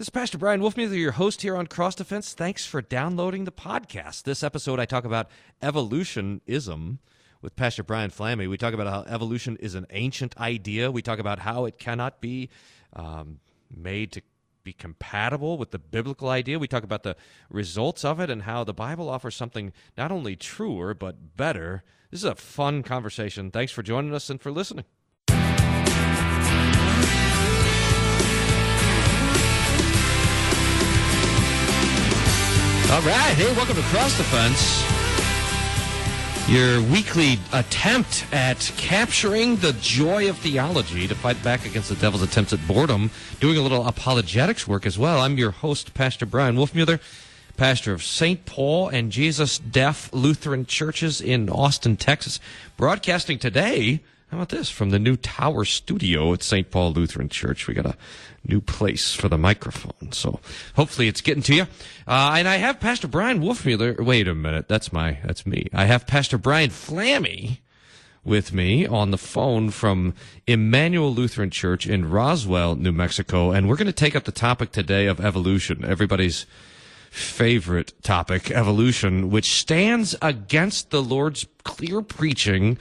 [0.00, 2.32] This is Pastor Bryan Wolfmueller, your host here on Cross the Fence.
[2.32, 4.22] Thanks for downloading the podcast.
[4.22, 5.28] This episode, I talk about
[5.60, 7.00] evolutionism
[7.42, 8.48] with Pastor Brian Flamme.
[8.48, 10.90] We talk about how evolution is an ancient idea.
[10.90, 12.48] We talk about how it cannot be
[12.94, 13.40] um,
[13.70, 14.22] made to
[14.64, 16.58] be compatible with the biblical idea.
[16.58, 17.14] We talk about the
[17.50, 21.84] results of it and how the Bible offers something not only truer, but better.
[22.10, 23.50] This is a fun conversation.
[23.50, 24.86] Thanks for joining us and for listening.
[32.90, 33.34] All right.
[33.36, 34.82] Hey, welcome to Cross the Fence.
[36.50, 42.22] Your weekly attempt at capturing the joy of theology to fight back against the devil's
[42.22, 45.20] attempts at boredom, doing a little apologetics work as well.
[45.20, 46.98] I'm your host, Pastor Bryan Wolfmueller,
[47.56, 48.44] pastor of St.
[48.44, 52.40] Paul and Jesus Deaf Lutheran Churches in Austin, Texas,
[52.76, 54.70] broadcasting today how about this?
[54.70, 56.70] From the new Tower Studio at St.
[56.70, 57.66] Paul Lutheran Church.
[57.66, 57.96] We got a
[58.46, 60.12] new place for the microphone.
[60.12, 60.38] So
[60.76, 61.62] hopefully it's getting to you.
[62.06, 64.00] Uh, and I have Pastor Bryan Wolfmueller.
[64.04, 64.68] Wait a minute.
[64.68, 65.66] That's my, that's me.
[65.72, 67.58] I have Pastor Brian Flamme
[68.22, 70.14] with me on the phone from
[70.46, 73.50] Emmanuel Lutheran Church in Roswell, New Mexico.
[73.50, 75.84] And we're going to take up the topic today of evolution.
[75.84, 76.46] Everybody's
[77.10, 82.78] favorite topic, evolution, which stands against the Lord's clear preaching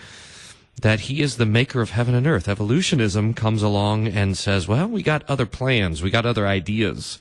[0.82, 2.48] that he is the maker of heaven and earth.
[2.48, 7.20] Evolutionism comes along and says, well, we got other plans, we got other ideas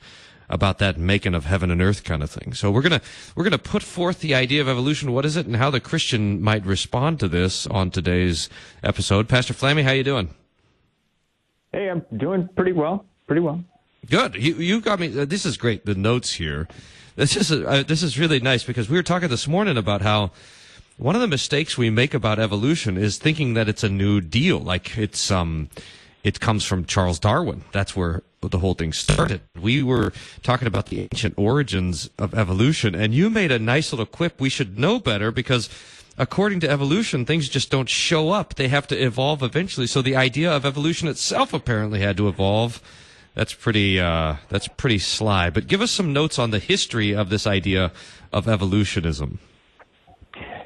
[0.49, 2.53] about that making of heaven and earth kind of thing.
[2.53, 3.01] So we're gonna
[3.35, 5.11] we're gonna put forth the idea of evolution.
[5.11, 8.49] What is it, and how the Christian might respond to this on today's
[8.81, 9.29] episode.
[9.29, 10.33] Pastor Flamme, how you doing?
[11.71, 13.05] Hey, I'm doing pretty well.
[13.27, 13.63] Pretty well.
[14.09, 14.35] Good.
[14.35, 15.19] You you got me.
[15.19, 15.85] Uh, this is great.
[15.85, 16.67] The notes here.
[17.15, 20.31] This is uh, this is really nice because we were talking this morning about how
[20.99, 24.59] one of the mistakes we make about evolution is thinking that it's a new deal,
[24.59, 25.69] like it's um,
[26.23, 27.63] it comes from Charles Darwin.
[27.71, 29.41] That's where the whole thing started.
[29.59, 30.11] We were
[30.43, 34.41] talking about the ancient origins of evolution, and you made a nice little quip.
[34.41, 35.69] We should know better because
[36.17, 38.55] according to evolution, things just don't show up.
[38.55, 39.87] They have to evolve eventually.
[39.87, 42.81] So the idea of evolution itself apparently had to evolve.
[43.35, 44.01] That's pretty.
[44.01, 45.49] Uh, that's pretty sly.
[45.49, 47.93] But give us some notes on the history of this idea
[48.33, 49.39] of evolutionism.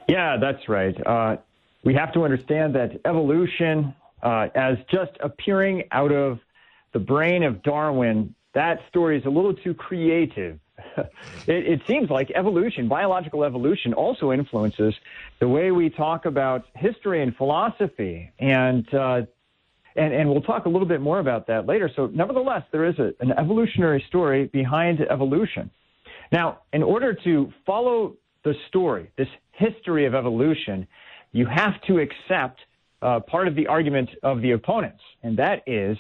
[0.07, 0.95] Yeah, that's right.
[1.05, 1.37] Uh,
[1.83, 6.39] we have to understand that evolution, uh, as just appearing out of
[6.93, 10.59] the brain of Darwin, that story is a little too creative.
[10.97, 11.07] it,
[11.47, 14.93] it, seems like evolution, biological evolution, also influences
[15.39, 19.21] the way we talk about history and philosophy, and uh,
[19.95, 21.89] and and we'll talk a little bit more about that later.
[21.95, 25.69] So, nevertheless, there is a, an evolutionary story behind evolution.
[26.31, 30.87] Now, in order to follow the story, this history of evolution,
[31.31, 32.59] you have to accept
[33.01, 35.97] uh, part of the argument of the opponents, and that is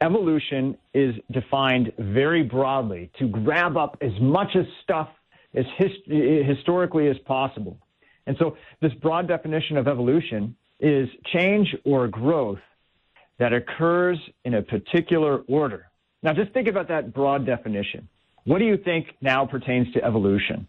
[0.00, 5.08] evolution is defined very broadly to grab up as much as stuff
[5.54, 7.76] as hist- historically as possible.
[8.26, 12.60] And so, this broad definition of evolution is change or growth
[13.38, 15.86] that occurs in a particular order.
[16.22, 18.08] Now, just think about that broad definition.
[18.44, 20.66] What do you think now pertains to evolution?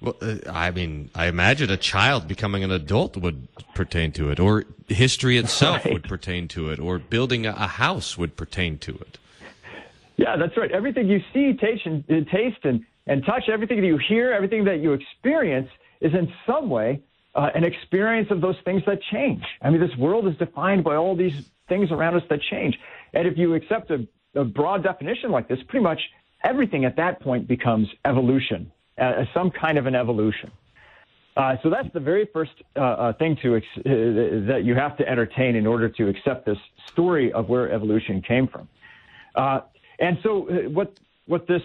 [0.00, 4.38] Well, uh, I mean, I imagine a child becoming an adult would pertain to it,
[4.38, 5.94] or history itself right.
[5.94, 9.18] would pertain to it, or building a, a, house would pertain to it.
[10.16, 10.70] Yeah, that's right.
[10.70, 14.64] Everything you see, taste, and, uh, taste and, and touch, everything that you hear, everything
[14.64, 15.68] that you experience
[16.00, 17.02] is in some way
[17.34, 19.42] uh, an experience of those things that change.
[19.62, 22.78] I mean, this world is defined by all these things around us that change.
[23.14, 26.00] And if you accept a, a broad definition like this, pretty much
[26.44, 30.50] everything at that point becomes evolution uh, some kind of an evolution.
[31.36, 33.82] Uh, so that's the very first uh, uh thing to ex- uh,
[34.50, 36.58] that you have to entertain in order to accept this
[36.90, 38.68] story of where evolution came from.
[39.36, 39.60] Uh,
[40.00, 41.62] and so what what this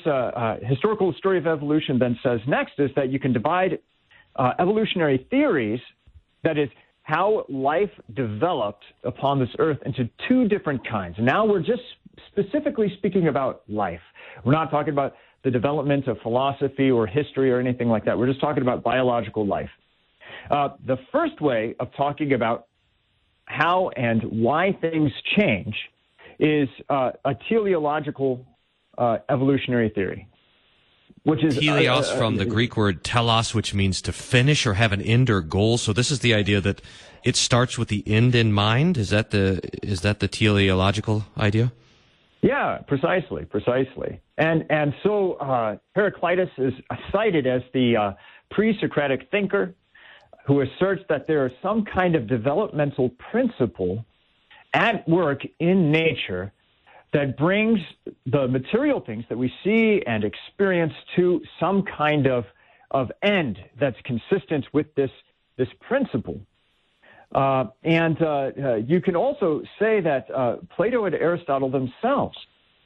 [0.62, 3.80] historical story of evolution then says next is that you can divide
[4.60, 5.80] evolutionary theories,
[6.44, 6.70] that is
[7.04, 11.16] how life developed upon this earth, into two different kinds.
[11.20, 11.82] Now we're just
[12.28, 14.02] specifically speaking about life.
[14.44, 18.18] We're not talking about the development of philosophy or history or anything like that.
[18.18, 19.70] We're just talking about biological life.
[20.50, 22.68] Uh, the first way of talking about
[23.46, 25.76] how and why things change
[26.40, 28.46] is uh, a teleological
[28.98, 30.28] uh, evolutionary theory.
[31.24, 34.74] Which is teleos uh, uh, from the Greek word telos, which means to finish or
[34.74, 35.78] have an end or goal.
[35.78, 36.82] So this is the idea that
[37.24, 38.98] it starts with the end in mind.
[38.98, 41.72] Is that the is that the teleological idea?
[42.44, 44.22] Yeah, precisely, precisely.
[44.38, 46.74] And and so uh, Heraclitus is
[47.12, 48.12] cited as the uh,
[48.52, 49.74] pre-Socratic thinker
[50.46, 54.04] who asserts that there is some kind of developmental principle
[54.74, 56.52] at work in nature
[57.14, 57.80] that brings
[58.26, 62.44] the material things that we see and experience to some kind of,
[62.92, 65.12] of end that's consistent with this,
[65.58, 66.42] this principle.
[67.34, 72.38] Uh, and uh, uh, you can also say that uh, Plato and Aristotle themselves,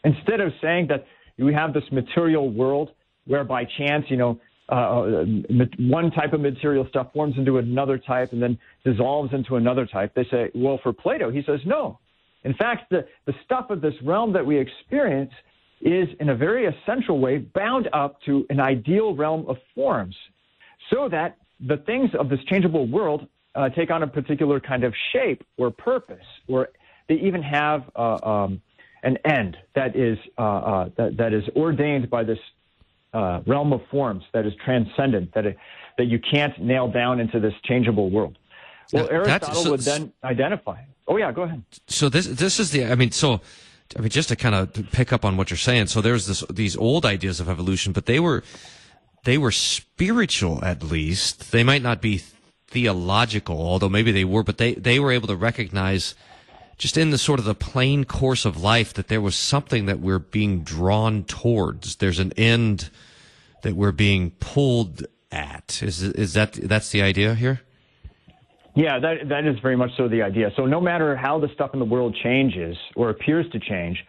[0.04, 1.06] instead of saying that
[1.38, 2.92] we have this material world
[3.26, 4.40] where by chance, you know,
[4.70, 5.24] uh,
[5.80, 10.14] one type of material stuff forms into another type and then dissolves into another type,
[10.14, 12.00] they say, well, for Plato, he says, no,
[12.44, 15.32] in fact, the, the stuff of this realm that we experience
[15.82, 20.16] is, in a very essential way, bound up to an ideal realm of forms,
[20.90, 24.94] so that the things of this changeable world uh, take on a particular kind of
[25.12, 26.70] shape or purpose, or
[27.10, 28.62] they even have uh, um,
[29.04, 32.38] an end that is uh, uh that, that is ordained by this
[33.14, 35.58] uh, realm of forms that is transcendent, that it,
[35.98, 38.38] that you can't nail down into this changeable world.
[38.94, 40.82] Well, Aristotle so, would then identify.
[41.08, 41.64] Oh yeah, go ahead.
[41.88, 43.42] So this this is the I mean so
[43.98, 45.88] I mean just to kind of pick up on what you're saying.
[45.88, 48.44] So there's this these old ideas of evolution, but they were
[49.24, 51.52] they were spiritual at least.
[51.52, 52.22] They might not be
[52.68, 56.16] theological, although maybe they were, but they they were able to recognize
[56.78, 60.00] just in the sort of the plain course of life that there was something that
[60.00, 61.96] we're being drawn towards.
[61.96, 62.90] There's an end
[63.64, 65.82] that we're being pulled at.
[65.82, 67.62] Is is that that's the idea here?
[68.76, 70.52] Yeah, that that is very much so the idea.
[70.56, 74.06] So no matter how the stuff in the world changes or appears to change,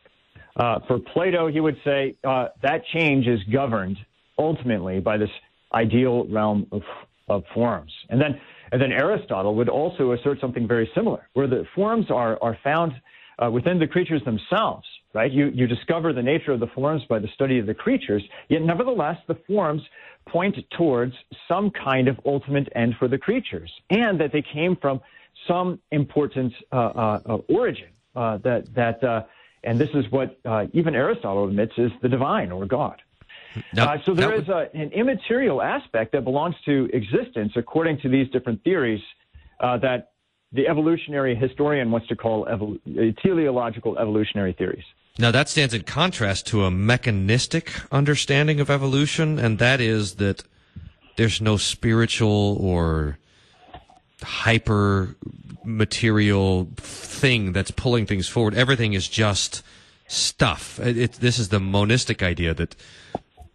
[0.57, 3.97] uh, for Plato, he would say uh, that change is governed
[4.39, 5.31] ultimately by this
[5.73, 6.83] ideal realm of,
[7.29, 7.93] of forms.
[8.09, 8.41] And then
[8.71, 12.93] and then Aristotle would also assert something very similar, where the forms are are found
[13.39, 14.87] uh, within the creatures themselves.
[15.15, 15.33] Right?
[15.33, 18.23] You you discover the nature of the forms by the study of the creatures.
[18.49, 19.83] Yet nevertheless, the forms
[20.29, 21.15] point towards
[21.49, 25.01] some kind of ultimate end for the creatures, and that they came from
[25.47, 27.89] some important uh, uh, uh origin.
[28.15, 29.23] Uh, that that uh,
[29.65, 30.39] and this is what
[30.73, 33.01] even Aristotle admits is the divine or God.
[33.73, 38.09] Now, uh, so there is a, an immaterial aspect that belongs to existence, according to
[38.09, 39.01] these different theories,
[39.61, 40.13] uh, that
[40.53, 44.85] the evolutionary historian wants to call evol- teleological evolutionary theories.
[45.19, 50.45] Now, that stands in contrast to a mechanistic understanding of evolution, and that is that
[51.17, 53.19] there's no spiritual or
[54.23, 55.17] hyper
[55.65, 58.55] material thing that's pulling things forward.
[58.55, 59.63] Everything is just
[60.07, 60.79] stuff.
[60.81, 62.77] It, it, this is the monistic idea that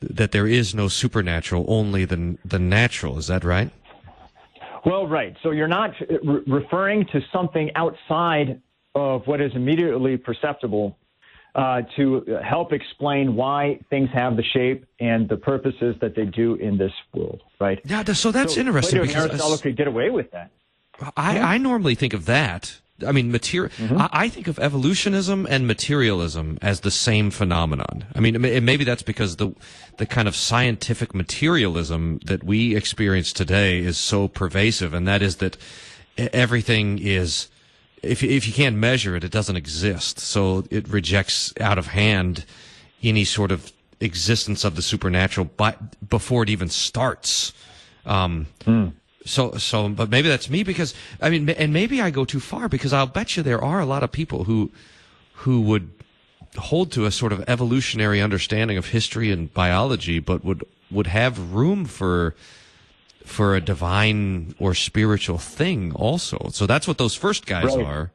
[0.09, 3.17] that there is no supernatural, only the the natural.
[3.17, 3.71] Is that right?
[4.85, 5.35] Well, right.
[5.43, 8.61] So you're not re- referring to something outside
[8.95, 10.97] of what is immediately perceptible
[11.55, 16.55] uh, to help explain why things have the shape and the purposes that they do
[16.55, 17.79] in this world, right?
[17.85, 18.99] Yeah, so that's so interesting.
[18.99, 20.51] Plato because Aristotle could get away with that.
[21.15, 21.47] I, yeah.
[21.47, 22.79] I normally think of that.
[23.05, 23.71] I mean, material.
[23.77, 23.97] Mm-hmm.
[23.97, 28.05] I, I, think of evolutionism and materialism as the same phenomenon.
[28.15, 29.53] I mean, maybe that's because the
[29.97, 35.37] the kind of scientific materialism that we experience today is so pervasive, and that is
[35.37, 35.57] that
[36.17, 37.49] everything is
[38.03, 40.19] if if you can't measure it, it doesn't exist.
[40.19, 42.45] So it rejects out of hand
[43.01, 45.75] any sort of existence of the supernatural by,
[46.07, 47.53] before it even starts.
[48.05, 48.93] Um, mm.
[49.25, 52.67] So, so, but maybe that's me because I mean, and maybe I go too far
[52.67, 54.71] because I'll bet you there are a lot of people who,
[55.33, 55.89] who would
[56.57, 61.53] hold to a sort of evolutionary understanding of history and biology, but would would have
[61.53, 62.35] room for
[63.25, 66.49] for a divine or spiritual thing also.
[66.51, 67.85] So that's what those first guys right.
[67.85, 68.11] are.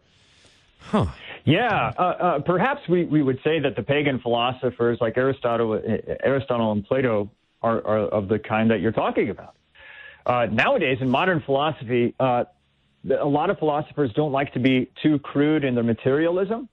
[0.79, 1.07] Huh.
[1.45, 6.15] Yeah, uh, uh, perhaps we, we would say that the pagan philosophers like Aristotle, uh,
[6.23, 7.31] Aristotle and Plato
[7.62, 9.55] are, are of the kind that you're talking about.
[10.29, 12.45] Uh, nowadays, in modern philosophy, uh,
[13.11, 16.69] a lot of philosophers don't like to be too crude in their materialism,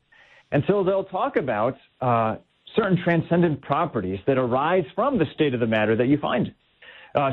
[0.52, 2.36] and so they'll talk about uh,
[2.76, 6.54] certain transcendent properties that arise from the state of the matter that you find,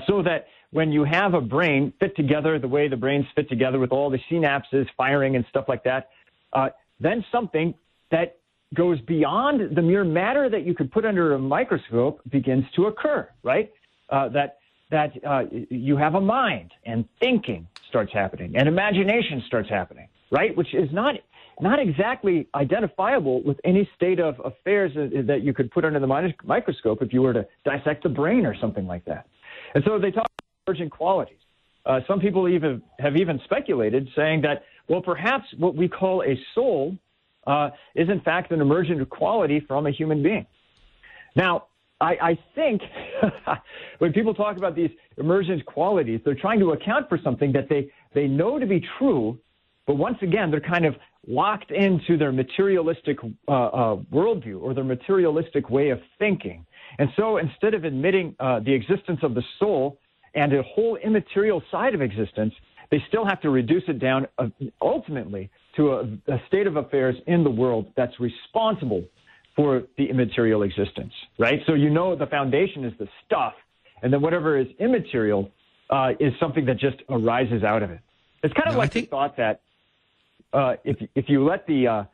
[0.06, 3.78] so that when you have a brain fit together the way the brains fit together
[3.78, 6.08] with all the synapses firing and stuff like that,
[6.52, 7.74] uh, then something
[8.10, 8.38] that
[8.74, 13.28] goes beyond the mere matter that you could put under a microscope begins to occur,
[13.42, 13.70] right?
[14.08, 14.58] Uh, that
[14.92, 20.56] that uh, you have a mind and thinking starts happening and imagination starts happening, right?
[20.56, 21.16] Which is not
[21.60, 26.06] not exactly identifiable with any state of affairs that you could put under the
[26.44, 29.26] microscope if you were to dissect the brain or something like that.
[29.74, 31.36] And so they talk about emergent qualities.
[31.84, 36.38] Uh, some people even have even speculated, saying that well, perhaps what we call a
[36.54, 36.96] soul
[37.46, 40.46] uh, is in fact an emergent quality from a human being.
[41.34, 41.66] Now,
[42.02, 42.82] I, I think
[43.98, 47.90] when people talk about these emergent qualities, they're trying to account for something that they,
[48.14, 49.38] they know to be true,
[49.86, 50.94] But once again, they're kind of
[51.26, 53.18] locked into their materialistic
[53.48, 56.66] uh, uh, worldview or their materialistic way of thinking.
[56.98, 59.98] And so instead of admitting uh, the existence of the soul
[60.34, 62.54] and a whole immaterial side of existence,
[62.90, 64.48] they still have to reduce it down uh,
[64.80, 69.02] ultimately to a, a state of affairs in the world that's responsible
[69.54, 71.60] for the immaterial existence, right?
[71.66, 73.54] So you know the foundation is the stuff,
[74.02, 75.50] and then whatever is immaterial
[75.90, 78.00] uh, is something that just arises out of it.
[78.42, 79.06] It's kind of no, like think...
[79.06, 79.60] the thought that
[80.52, 82.04] uh, if if you let the uh,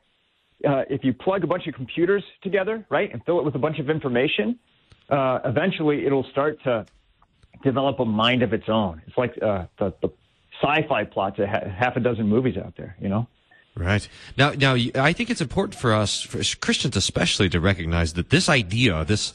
[0.67, 3.59] uh, if you plug a bunch of computers together, right, and fill it with a
[3.59, 4.59] bunch of information,
[5.09, 6.87] uh, eventually it'll start to
[7.63, 9.03] develop a mind of its own.
[9.07, 10.09] It's like uh, the, the
[10.61, 13.29] sci-fi plots of half a dozen movies out there, you know.
[13.79, 18.31] Right now, now I think it's important for us, for Christians especially, to recognize that
[18.31, 19.35] this idea, this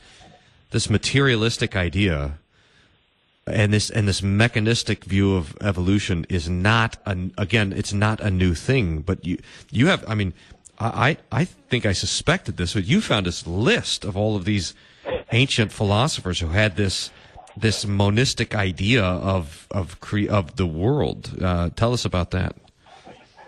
[0.72, 2.40] this materialistic idea,
[3.48, 8.30] and this and this mechanistic view of evolution is not an, again, it's not a
[8.30, 9.00] new thing.
[9.00, 9.38] But you
[9.72, 10.34] you have, I mean,
[10.78, 14.74] I I think I suspected this, but you found this list of all of these
[15.32, 17.12] ancient philosophers who had this
[17.56, 21.32] this monistic idea of of cre- of the world.
[21.42, 22.56] Uh, tell us about that.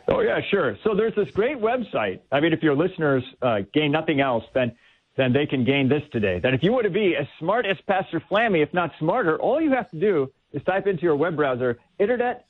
[0.07, 0.77] Oh yeah, sure.
[0.83, 2.19] So there's this great website.
[2.31, 4.73] I mean, if your listeners uh, gain nothing else, then
[5.17, 6.39] then they can gain this today.
[6.39, 9.61] That if you want to be as smart as Pastor Flamme, if not smarter, all
[9.61, 12.45] you have to do is type into your web browser Internet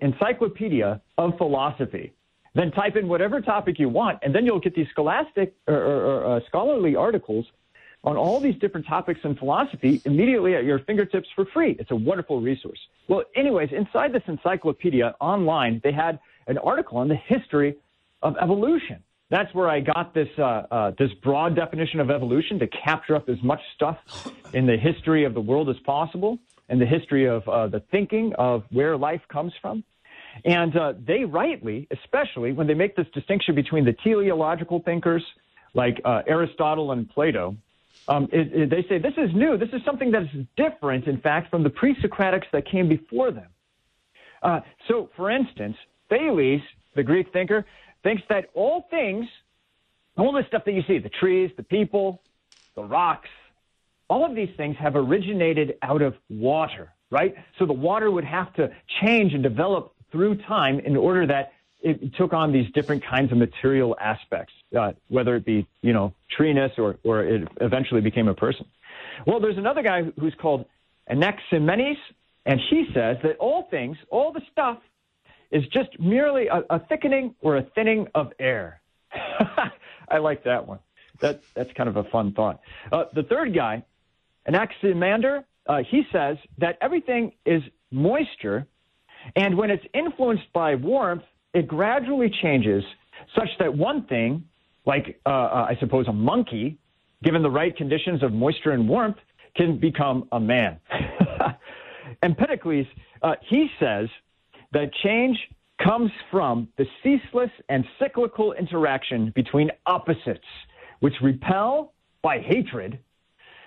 [0.00, 2.12] Encyclopedia of Philosophy.
[2.54, 6.02] Then type in whatever topic you want, and then you'll get these scholastic or, or,
[6.02, 7.46] or uh, scholarly articles
[8.04, 11.76] on all these different topics in philosophy immediately at your fingertips for free.
[11.78, 12.78] It's a wonderful resource.
[13.08, 17.76] Well, anyways, inside this encyclopedia online, they had an article on the history
[18.22, 19.02] of evolution.
[19.30, 23.28] That's where I got this uh, uh, this broad definition of evolution to capture up
[23.28, 23.98] as much stuff
[24.54, 26.38] in the history of the world as possible
[26.70, 29.84] and the history of uh, the thinking of where life comes from.
[30.44, 35.24] And uh, they rightly, especially when they make this distinction between the teleological thinkers
[35.74, 37.56] like uh, Aristotle and Plato,
[38.08, 39.58] um, it, it, they say this is new.
[39.58, 43.48] This is something that is different, in fact, from the pre-Socratics that came before them.
[44.42, 45.76] Uh, so, for instance,
[46.08, 46.60] Thales,
[46.94, 47.64] the Greek thinker,
[48.02, 49.26] thinks that all things,
[50.16, 52.20] all the stuff that you see, the trees, the people,
[52.74, 53.28] the rocks,
[54.08, 57.34] all of these things have originated out of water, right?
[57.58, 58.70] So the water would have to
[59.02, 63.38] change and develop through time in order that it took on these different kinds of
[63.38, 68.34] material aspects, uh, whether it be, you know, treeness or, or it eventually became a
[68.34, 68.66] person.
[69.26, 70.66] Well, there's another guy who's called
[71.08, 71.96] Anaximenes,
[72.46, 74.78] and he says that all things, all the stuff,
[75.50, 78.80] is just merely a, a thickening or a thinning of air.
[80.10, 80.78] I like that one.
[81.20, 82.60] That, that's kind of a fun thought.
[82.92, 83.84] Uh, the third guy,
[84.46, 88.66] Anaximander, uh, he says that everything is moisture,
[89.36, 91.24] and when it's influenced by warmth,
[91.54, 92.84] it gradually changes
[93.34, 94.44] such that one thing,
[94.86, 96.78] like uh, uh, I suppose a monkey,
[97.22, 99.16] given the right conditions of moisture and warmth,
[99.56, 100.78] can become a man.
[102.22, 102.86] Empedocles,
[103.22, 104.08] uh, he says
[104.72, 105.38] that change
[105.82, 110.44] comes from the ceaseless and cyclical interaction between opposites,
[111.00, 112.98] which repel by hatred,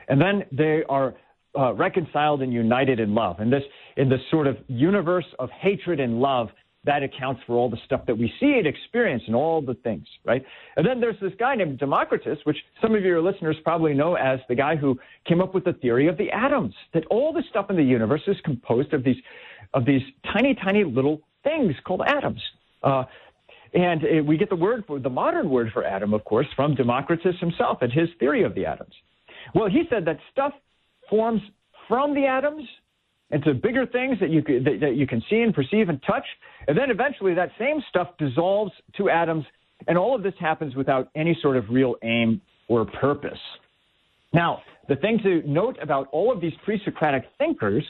[0.09, 1.15] and then they are
[1.57, 3.39] uh, reconciled and united in love.
[3.39, 3.63] And this,
[3.97, 6.49] in this sort of universe of hatred and love,
[6.83, 10.05] that accounts for all the stuff that we see and experience and all the things,
[10.25, 10.43] right?
[10.75, 14.39] And then there's this guy named Democritus, which some of your listeners probably know as
[14.49, 17.69] the guy who came up with the theory of the atoms, that all the stuff
[17.69, 19.17] in the universe is composed of these,
[19.73, 20.01] of these
[20.33, 22.41] tiny, tiny little things called atoms.
[22.83, 23.03] Uh,
[23.73, 26.75] and uh, we get the word for the modern word for atom, of course, from
[26.75, 28.93] Democritus himself and his theory of the atoms.
[29.55, 30.53] Well, he said that stuff
[31.09, 31.41] forms
[31.87, 32.67] from the atoms
[33.31, 36.25] into bigger things that you, that, that you can see and perceive and touch.
[36.67, 39.45] And then eventually that same stuff dissolves to atoms.
[39.87, 43.39] And all of this happens without any sort of real aim or purpose.
[44.33, 47.83] Now, the thing to note about all of these pre Socratic thinkers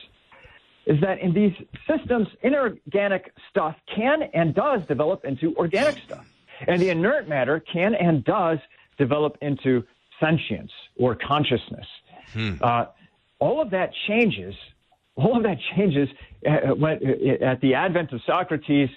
[0.85, 1.53] is that in these
[1.87, 6.25] systems, inorganic stuff can and does develop into organic stuff.
[6.67, 8.59] And the inert matter can and does
[8.97, 9.83] develop into
[10.19, 11.85] sentience or consciousness.
[12.33, 12.53] Hmm.
[12.61, 12.85] Uh,
[13.39, 14.55] all of that changes
[15.15, 16.09] all of that changes
[16.45, 18.89] uh, uh, at the advent of Socrates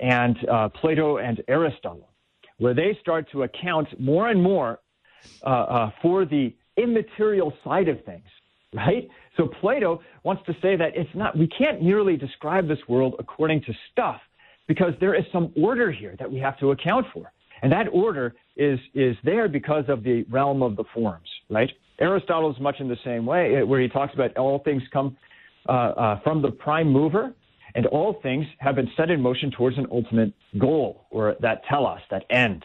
[0.00, 2.08] and uh, Plato and Aristotle,
[2.58, 4.80] where they start to account more and more
[5.42, 8.26] uh, uh, for the immaterial side of things,
[8.74, 9.08] right?
[9.36, 13.62] So Plato wants to say that it's not, we can't merely describe this world according
[13.62, 14.20] to stuff
[14.66, 17.32] because there is some order here that we have to account for.
[17.62, 21.70] And that order is, is there because of the realm of the forms, right?
[22.00, 25.16] Aristotle is much in the same way, where he talks about all things come
[25.68, 27.34] uh, uh, from the prime mover,
[27.74, 32.00] and all things have been set in motion towards an ultimate goal, or that telos,
[32.10, 32.64] that end.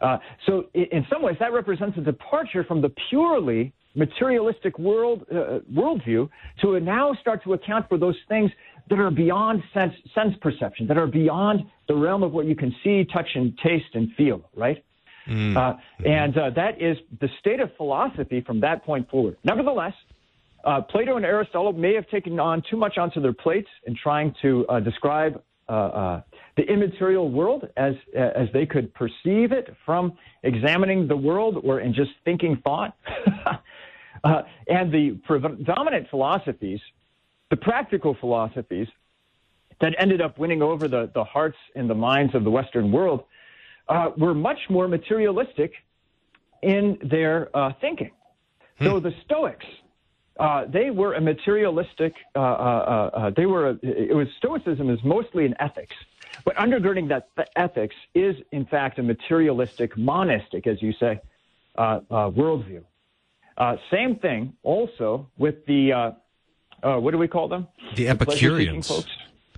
[0.00, 5.60] Uh, so, in some ways, that represents a departure from the purely materialistic world uh,
[5.72, 6.28] worldview
[6.60, 8.50] to now start to account for those things
[8.90, 12.74] that are beyond sense sense perception, that are beyond the realm of what you can
[12.82, 14.48] see, touch, and taste and feel.
[14.54, 14.84] Right.
[15.28, 15.56] Mm.
[15.56, 19.38] Uh, and uh, that is the state of philosophy from that point forward.
[19.42, 19.94] Nevertheless,
[20.64, 24.34] uh, Plato and Aristotle may have taken on too much onto their plates in trying
[24.42, 26.22] to uh, describe uh, uh,
[26.56, 31.94] the immaterial world as as they could perceive it from examining the world or in
[31.94, 32.96] just thinking thought.
[34.68, 36.80] and the predominant philosophies,
[37.50, 38.88] the practical philosophies
[39.80, 43.24] that ended up winning over the, the hearts and the minds of the Western world
[43.88, 45.72] uh, were much more materialistic
[46.62, 48.10] in their uh, thinking.
[48.78, 48.84] Hmm.
[48.84, 49.66] So the Stoics,
[50.38, 52.14] uh, they were a materialistic.
[52.34, 53.70] Uh, uh, uh, they were.
[53.70, 55.94] A, it was Stoicism is mostly an ethics,
[56.44, 61.20] but undergirding that ethics is in fact a materialistic, monistic, as you say,
[61.78, 62.82] worldview.
[63.90, 66.14] same thing also with the
[66.82, 67.68] what do we call them?
[67.94, 68.88] The Epicureans.
[68.88, 69.04] The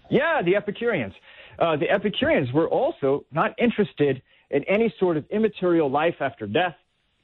[0.08, 1.14] yeah, the Epicureans
[1.58, 6.76] uh, the Epicureans were also not interested in any sort of immaterial life after death.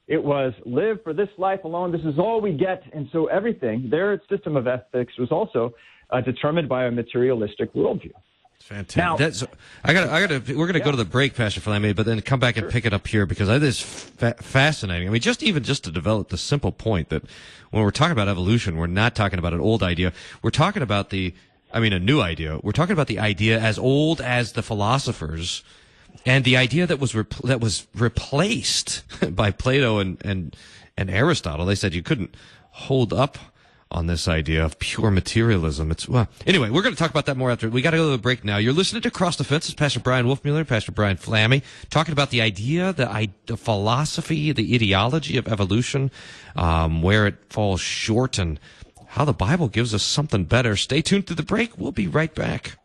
[0.08, 1.92] It was live for this life alone.
[1.92, 2.82] This is all we get.
[2.92, 5.74] And so everything, their system of ethics was also
[6.10, 8.12] uh, determined by a materialistic worldview.
[8.60, 8.96] Fantastic.
[8.96, 9.44] Now, That's,
[9.82, 10.08] I got.
[10.08, 10.48] I got.
[10.48, 10.84] We're going to yeah.
[10.84, 13.26] go to the break, Pastor Flamme, but then come back and pick it up here
[13.26, 15.08] because that is fa- fascinating.
[15.08, 17.24] I mean, just even just to develop the simple point that
[17.70, 20.12] when we're talking about evolution, we're not talking about an old idea.
[20.42, 21.34] We're talking about the
[21.72, 22.58] I mean, a new idea.
[22.62, 25.64] We're talking about the idea as old as the philosophers,
[26.24, 29.02] and the idea that was rep- that was replaced
[29.34, 30.56] by Plato and and
[30.96, 31.66] and Aristotle.
[31.66, 32.34] They said you couldn't
[32.70, 33.38] hold up
[33.92, 35.90] on this idea of pure materialism.
[35.90, 36.26] It's well.
[36.46, 37.68] Anyway, we're going to talk about that more after.
[37.68, 38.56] We got to go to the break now.
[38.56, 39.66] You're listening to Cross the Fence.
[39.66, 44.74] It's Pastor Bryan Wolfmueller, Pastor Brian Flamme, talking about the idea, the, the philosophy, the
[44.74, 46.10] ideology of evolution,
[46.56, 48.58] um, where it falls short and
[49.08, 50.74] how the Bible gives us something better.
[50.74, 51.76] Stay tuned to the break.
[51.76, 52.78] We'll be right back.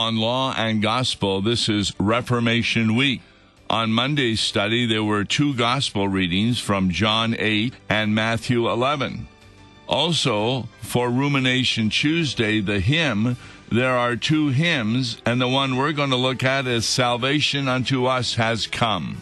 [0.00, 3.20] On Law and Gospel, this is Reformation Week.
[3.68, 9.28] On Monday's study, there were two gospel readings from John 8 and Matthew 11.
[9.86, 13.36] Also, for Rumination Tuesday, the hymn,
[13.70, 18.06] there are two hymns, and the one we're going to look at is Salvation unto
[18.06, 19.18] Us Has Come.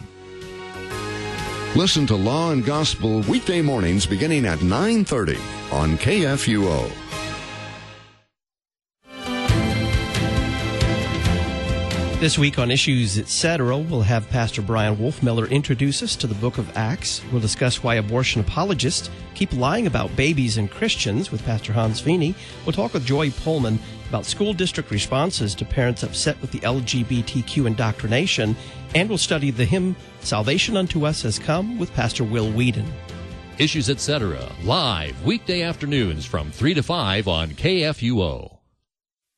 [1.75, 5.37] Listen to Law and Gospel weekday mornings beginning at 9:30
[5.73, 7.08] on KFUO.
[12.19, 16.57] This week on Issues Etc., we'll have Pastor Bryan Wolfmueller introduce us to the book
[16.57, 17.21] of Acts.
[17.31, 22.35] We'll discuss why abortion apologists keep lying about babies and Christians with Pastor Hans Fiene.
[22.65, 23.79] We'll talk with Joy Pullmann
[24.09, 28.53] about school district responses to parents upset with the LGBTQ indoctrination.
[28.95, 32.91] And we'll study the hymn, Salvation Unto Us Has Come, with Pastor Will Weedon.
[33.59, 38.58] Issues Etc., live weekday afternoons from 3 to 5 on KFUO.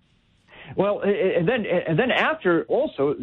[0.77, 3.15] Well, and then and then after also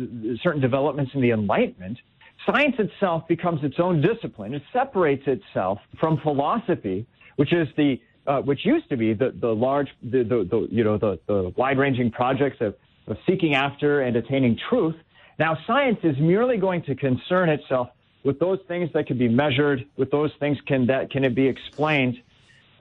[0.43, 1.97] certain developments in the Enlightenment,
[2.45, 4.53] science itself becomes its own discipline.
[4.53, 7.05] It separates itself from philosophy,
[7.37, 10.83] which is the uh, which used to be the the large the, the, the you
[10.83, 12.75] know the the wide ranging projects of,
[13.07, 14.95] of seeking after and attaining truth.
[15.39, 17.89] Now, science is merely going to concern itself
[18.23, 21.47] with those things that can be measured, with those things can that can it be
[21.47, 22.17] explained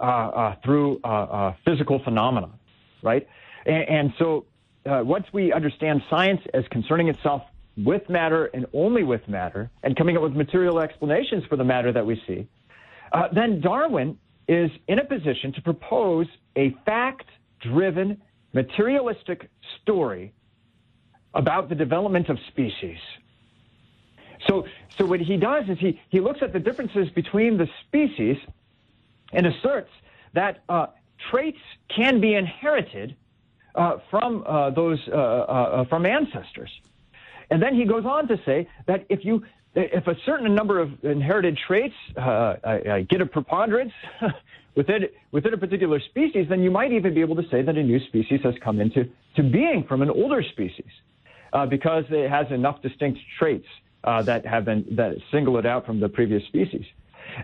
[0.01, 2.51] uh, uh, through uh, uh, physical phenomena,
[3.03, 3.27] right?
[3.65, 4.45] And, and so,
[4.87, 7.43] uh, once we understand science as concerning itself
[7.77, 11.93] with matter and only with matter, and coming up with material explanations for the matter
[11.93, 12.49] that we see,
[13.13, 14.19] uh, then Darwin
[14.49, 18.21] is in a position to propose a fact-driven,
[18.53, 19.51] materialistic
[19.83, 20.33] story
[21.35, 22.99] about the development of species.
[24.49, 24.65] So,
[24.97, 28.37] so what he does is he, he looks at the differences between the species
[29.33, 29.91] and asserts
[30.35, 30.87] that uh,
[31.31, 31.59] traits
[31.95, 33.17] can be inherited
[33.77, 36.71] uh, from uh, those uh, uh, from ancestors.
[37.51, 39.43] And then he goes on to say that if you
[39.75, 42.55] if a certain number of inherited traits uh,
[43.09, 43.93] get a preponderance
[44.75, 47.83] within within a particular species, then you might even be able to say that a
[47.83, 50.91] new species has come into to being from an older species
[51.71, 53.67] because it has enough distinct traits
[54.05, 56.85] uh, that have been that single it out from the previous species.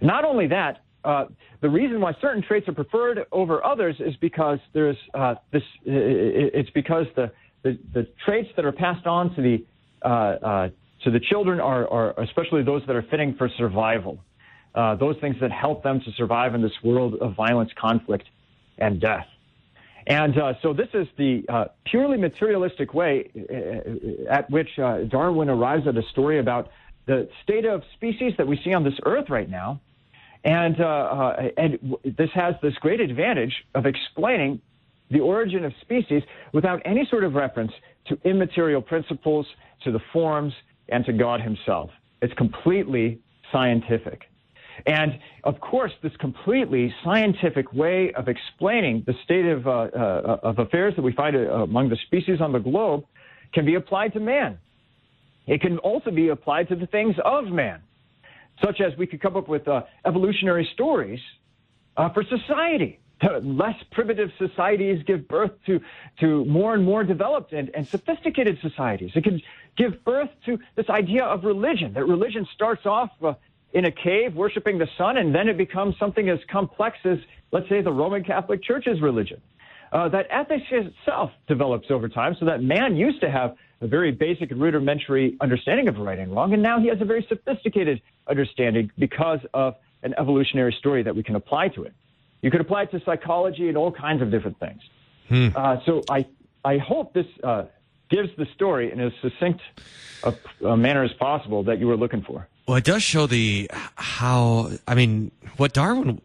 [0.00, 1.26] Not only that, uh,
[1.60, 5.62] the reason why certain traits are preferred over others is because there's uh, this.
[5.84, 9.64] It's because the, the, the traits that are passed on to the
[10.04, 10.68] uh, uh,
[11.04, 14.18] to the children are, are especially those that are fitting for survival.
[14.74, 18.24] Uh, those things that help them to survive in this world of violence, conflict,
[18.78, 19.26] and death.
[20.06, 21.42] And so this is the
[21.84, 23.30] purely materialistic way
[24.28, 26.70] at which Darwin arrives at a story about
[27.06, 29.80] the state of species that we see on this earth right now.
[30.44, 34.60] And, uh, uh, and this has this great advantage of explaining
[35.10, 37.72] the origin of species without any sort of reference
[38.06, 39.46] to immaterial principles,
[39.84, 40.52] to the forms,
[40.88, 41.90] and to God himself.
[42.20, 43.20] It's completely
[43.52, 44.22] scientific.
[44.86, 50.58] And of course, this completely scientific way of explaining the state of, uh, uh, of
[50.58, 53.04] affairs that we find uh, among the species on the globe
[53.52, 54.58] can be applied to man.
[55.46, 57.80] It can also be applied to the things of man,
[58.60, 61.20] such as we could come up with uh, evolutionary stories
[61.96, 62.98] uh, for society.
[63.42, 65.80] Less primitive societies give birth to,
[66.20, 69.12] to more and more developed and, and sophisticated societies.
[69.14, 69.40] It can
[69.76, 73.34] give birth to this idea of religion, that religion starts off uh,
[73.72, 77.18] in a cave worshiping the sun, and then it becomes something as complex as,
[77.52, 79.40] let's say, the Roman Catholic Church's religion.
[79.92, 84.10] Uh, that ethics itself develops over time, so that man used to have a very
[84.10, 88.00] basic and rudimentary understanding of right and wrong, and now he has a very sophisticated
[88.28, 91.92] understanding because of an evolutionary story that we can apply to it.
[92.40, 94.82] You could apply it to psychology and all kinds of different things.
[95.28, 95.48] Hmm.
[95.54, 96.26] Uh, so I,
[96.64, 97.64] I hope this uh,
[98.10, 99.60] gives the story in as succinct
[100.24, 100.34] a,
[100.66, 102.48] a manner as possible that you were looking for.
[102.66, 104.70] Well, it does show the how.
[104.86, 106.20] I mean, what Darwin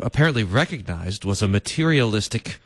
[0.00, 2.60] apparently recognized was a materialistic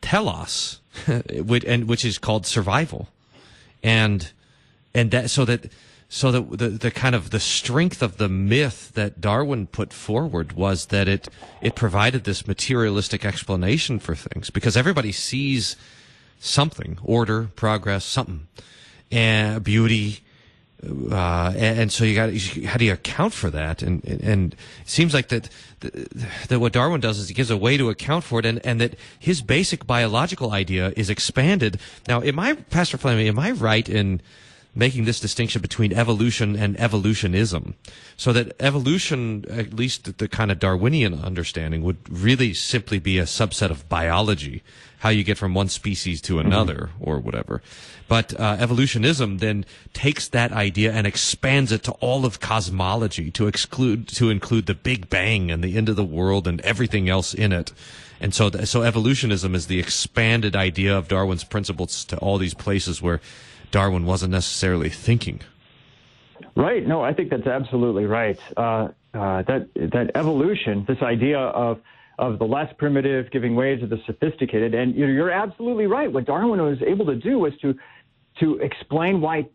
[0.00, 3.08] telos, and which is called survival,
[3.84, 4.32] and
[4.94, 5.70] and that so that
[6.12, 10.52] so that the the kind of the strength of the myth that Darwin put forward
[10.52, 11.28] was that it
[11.62, 15.76] it provided this materialistic explanation for things because everybody sees
[16.40, 18.48] something order progress something
[19.12, 20.18] and beauty
[20.82, 23.82] uh, and, and, so you got how do you account for that?
[23.82, 25.50] And and, it seems like that
[26.48, 28.80] that what Darwin does is he gives a way to account for it, and, and
[28.80, 31.78] that his basic biological idea is expanded.
[32.08, 34.22] Now, am I, Pastor Fleming, am I right in
[34.74, 37.74] making this distinction between evolution and evolutionism?
[38.16, 43.24] So that evolution, at least the kind of Darwinian understanding, would really simply be a
[43.24, 44.62] subset of biology,
[44.98, 47.10] how you get from one species to another, mm-hmm.
[47.10, 47.62] or whatever.
[48.08, 53.46] But uh, evolutionism then takes that idea and expands it to all of cosmology to
[53.46, 57.32] exclude to include the Big Bang and the end of the world and everything else
[57.34, 57.72] in it.
[58.20, 63.00] And so, so evolutionism is the expanded idea of Darwin's principles to all these places
[63.00, 63.20] where
[63.70, 65.40] Darwin wasn't necessarily thinking.
[66.56, 66.86] Right.
[66.86, 68.38] No, I think that's absolutely right.
[68.56, 71.80] Uh, uh, that that evolution, this idea of
[72.18, 74.74] of the less primitive giving way to the sophisticated.
[74.74, 76.12] And you're absolutely right.
[76.12, 77.74] What Darwin was able to do was to
[78.40, 79.48] to explain why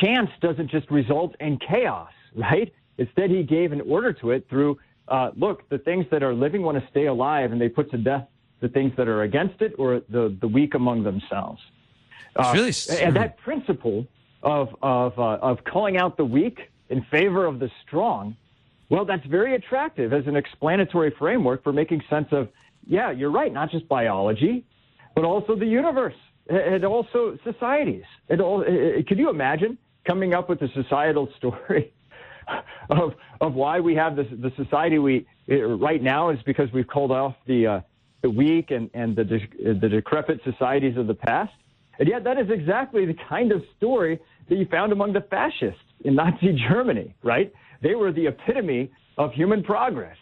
[0.00, 2.72] chance doesn't just result in chaos, right?
[2.98, 4.78] Instead, he gave an order to it through,
[5.08, 7.98] uh, look, the things that are living want to stay alive, and they put to
[7.98, 8.26] death
[8.60, 11.60] the things that are against it or the, the weak among themselves.
[12.36, 14.06] Uh, really and that principle
[14.42, 18.36] of, of, uh, of calling out the weak in favor of the strong,
[18.88, 22.48] well, that's very attractive as an explanatory framework for making sense of,
[22.86, 24.64] yeah, you're right, not just biology,
[25.14, 26.14] but also the universe
[26.48, 28.04] and also societies.
[28.28, 31.92] It all, could you imagine coming up with a societal story
[32.90, 37.12] of of why we have this the society we right now is because we've called
[37.12, 37.80] off the uh,
[38.22, 41.52] the weak and and the de- the decrepit societies of the past,
[42.00, 45.80] and yet that is exactly the kind of story that you found among the fascists
[46.04, 47.14] in Nazi Germany.
[47.22, 47.52] Right?
[47.82, 50.16] They were the epitome of human progress.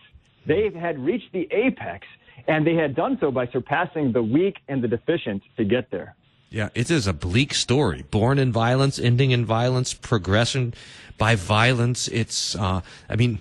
[0.47, 2.07] They had reached the apex,
[2.47, 6.15] and they had done so by surpassing the weak and the deficient to get there.
[6.51, 8.03] Yeah, it is a bleak story.
[8.11, 10.75] Born in violence, ending in violence, progression
[11.19, 12.09] by violence.
[12.09, 13.41] It's, uh, I mean,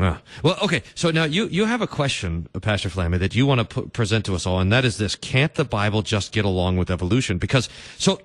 [0.00, 0.82] uh, well, okay.
[0.94, 4.24] So now you, you have a question, Pastor Flamme, that you want to p- present
[4.26, 7.38] to us all, and that is this: Can't the Bible just get along with evolution?
[7.38, 8.20] Because so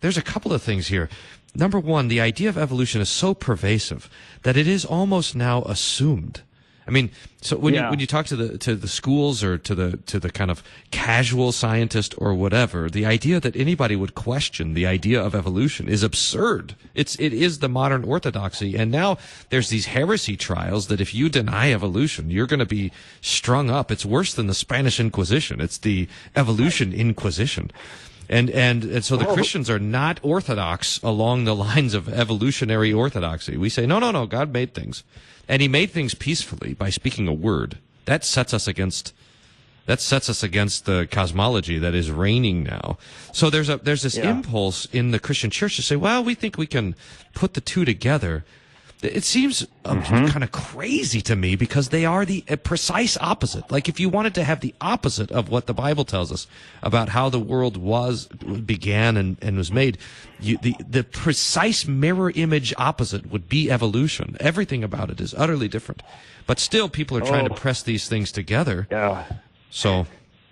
[0.00, 1.08] there's a couple of things here.
[1.54, 4.08] Number one, the idea of evolution is so pervasive
[4.42, 6.42] that it is almost now assumed
[6.86, 7.84] I mean, so when yeah.
[7.84, 10.50] you when you talk to the to the schools or to the to the kind
[10.50, 15.88] of casual scientist or whatever, the idea that anybody would question the idea of evolution
[15.88, 16.74] is absurd.
[16.94, 19.18] It's it is the modern orthodoxy, and now
[19.50, 22.90] there's these heresy trials that if you deny evolution, you're going to be
[23.20, 23.90] strung up.
[23.90, 25.60] It's worse than the Spanish Inquisition.
[25.60, 27.70] It's the evolution inquisition.
[28.28, 29.34] And, and, and so the oh.
[29.34, 33.56] Christians are not orthodox along the lines of evolutionary orthodoxy.
[33.56, 35.04] We say, no, no, no, God made things.
[35.48, 37.78] And he made things peacefully by speaking a word.
[38.04, 39.12] That sets us against
[39.86, 42.98] that sets us against the cosmology that is reigning now.
[43.32, 44.30] So there's a there's this yeah.
[44.30, 46.94] impulse in the Christian church to say, well, we think we can
[47.34, 48.44] put the two together
[49.04, 50.26] it seems um, mm-hmm.
[50.26, 53.70] kind of crazy to me because they are the uh, precise opposite.
[53.70, 56.46] Like if you wanted to have the opposite of what the Bible tells us
[56.82, 59.98] about how the world was began and, and was made,
[60.40, 64.36] you, the the precise mirror image opposite would be evolution.
[64.40, 66.02] Everything about it is utterly different,
[66.46, 67.48] but still people are trying oh.
[67.48, 68.86] to press these things together.
[68.90, 69.24] Yeah.
[69.70, 70.06] So,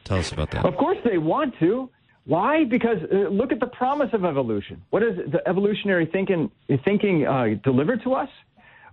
[0.04, 0.64] tell us about that.
[0.64, 1.90] Of course, they want to.
[2.26, 2.64] Why?
[2.64, 4.82] Because uh, look at the promise of evolution.
[4.90, 6.50] What is the evolutionary thinking,
[6.84, 8.28] thinking uh, delivered to us?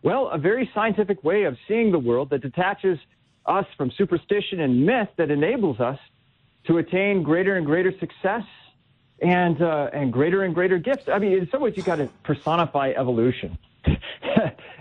[0.04, 2.98] Well, a very scientific way of seeing the world that detaches
[3.46, 6.00] us from superstition and myth that enables us
[6.68, 8.44] to attain greater and greater success
[9.22, 11.10] and uh, and greater and greater gifts.
[11.12, 13.58] I mean, in some ways, you've got to personify evolution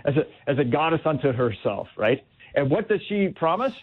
[0.05, 2.23] as a as a goddess unto herself, right?
[2.55, 3.73] And what does she promise?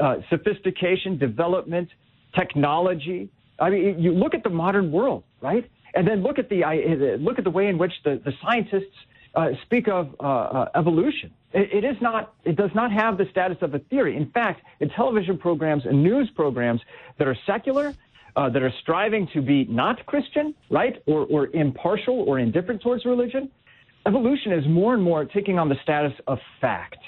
[0.00, 1.88] Uh, sophistication, development,
[2.34, 5.68] technology, I mean, you look at the modern world, right?
[5.94, 8.94] And then look at the look at the way in which the, the scientists
[9.34, 11.30] uh, speak of uh, uh, evolution.
[11.52, 12.34] It, it is not.
[12.44, 14.16] It does not have the status of a theory.
[14.16, 16.80] In fact, in television programs and news programs
[17.18, 17.94] that are secular,
[18.36, 23.04] uh, that are striving to be not Christian, right, or, or impartial or indifferent towards
[23.04, 23.50] religion,
[24.06, 26.98] evolution is more and more taking on the status of fact.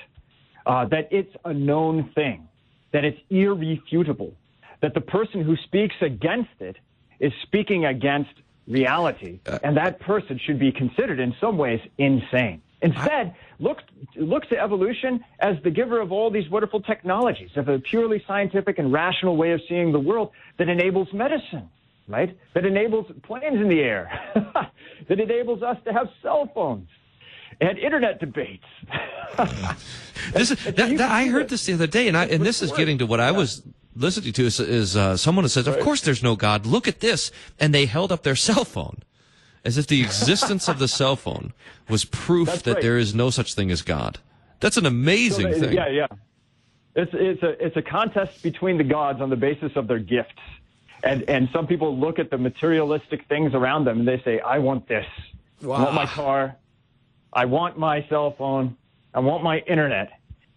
[0.66, 2.46] Uh, that it's a known thing,
[2.92, 4.32] that it's irrefutable,
[4.81, 6.77] that the person who speaks against it
[7.19, 8.31] is speaking against
[8.66, 12.62] reality, uh, and that person should be considered in some ways insane.
[12.83, 13.79] Instead, look
[14.16, 18.79] look to evolution as the giver of all these wonderful technologies, of a purely scientific
[18.79, 21.69] and rational way of seeing the world that enables medicine,
[22.09, 22.35] right?
[22.55, 24.11] That enables planes in the air,
[25.09, 26.88] that enables us to have cell phones
[27.61, 28.64] and internet debates.
[30.33, 32.73] this is, that, that, I heard this the other day, and I and this is
[32.73, 33.62] getting to what I was
[33.94, 36.66] listening to is, is uh, someone who says, "Of course, there's no God.
[36.66, 39.03] Look at this," and they held up their cell phone,
[39.64, 41.53] as if the existence of the cell phone
[41.88, 42.83] was proof That's that right.
[42.83, 44.18] there is no such thing as God.
[44.61, 45.72] That's an amazing so, thing.
[45.72, 46.07] Yeah, yeah.
[46.94, 50.40] It's it's a it's a contest between the gods on the basis of their gifts,
[51.03, 54.59] and and some people look at the materialistic things around them and they say, "I
[54.59, 55.07] want this.
[55.62, 55.76] Wow.
[55.76, 56.57] I want my car.
[57.33, 58.76] I want my cell phone.
[59.14, 60.12] I want my internet."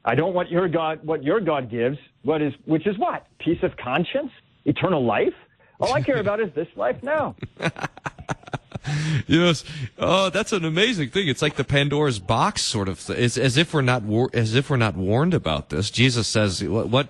[0.06, 3.26] I don't want your God, what your God gives, what is, which is what?
[3.40, 4.32] Peace of conscience?
[4.66, 5.34] Eternal life?
[5.80, 7.36] All I care about is this life now.
[9.28, 9.64] yes.
[9.98, 11.28] Oh, that's an amazing thing.
[11.28, 13.00] It's like the Pandora's box sort of.
[13.00, 13.18] Thing.
[13.20, 15.90] It's as if we're not war- as if we're not warned about this.
[15.90, 17.10] Jesus says, "What, what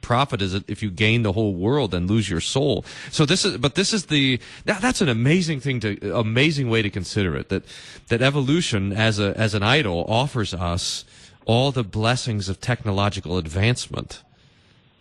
[0.00, 3.44] profit is it if you gain the whole world and lose your soul?" So this
[3.44, 4.40] is, but this is the.
[4.64, 7.48] That, that's an amazing thing to, amazing way to consider it.
[7.48, 7.64] That
[8.08, 11.04] that evolution as a as an idol offers us
[11.44, 14.22] all the blessings of technological advancement.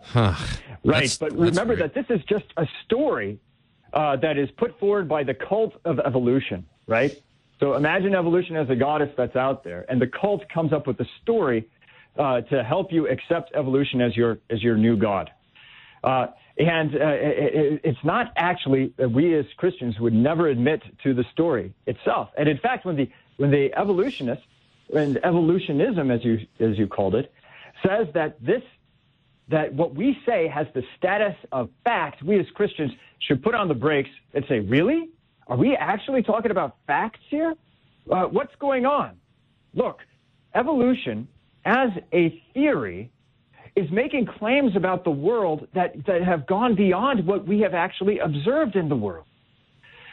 [0.05, 0.33] Huh.
[0.83, 3.39] Right, that's, but remember that this is just a story
[3.93, 7.19] uh, that is put forward by the cult of evolution, right?
[7.59, 10.99] So imagine evolution as a goddess that's out there, and the cult comes up with
[10.99, 11.67] a story
[12.17, 15.31] uh, to help you accept evolution as your as your new god.
[16.03, 21.25] Uh, and uh, it, it's not actually we as Christians would never admit to the
[21.31, 22.29] story itself.
[22.37, 24.45] And in fact, when the when the evolutionists
[24.93, 27.31] and evolutionism, as you as you called it,
[27.85, 28.61] says that this
[29.49, 33.67] that what we say has the status of fact, we as Christians should put on
[33.67, 35.09] the brakes and say, really?
[35.47, 37.53] Are we actually talking about facts here?
[38.11, 39.17] Uh, what's going on?
[39.73, 39.99] Look,
[40.55, 41.27] evolution
[41.65, 43.11] as a theory
[43.75, 48.19] is making claims about the world that, that have gone beyond what we have actually
[48.19, 49.25] observed in the world.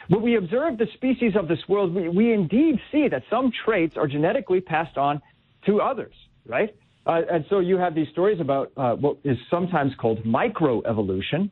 [0.09, 3.95] When we observe the species of this world, we, we indeed see that some traits
[3.95, 5.21] are genetically passed on
[5.65, 6.13] to others,
[6.45, 6.75] right?
[7.05, 11.49] Uh, and so you have these stories about uh, what is sometimes called microevolution.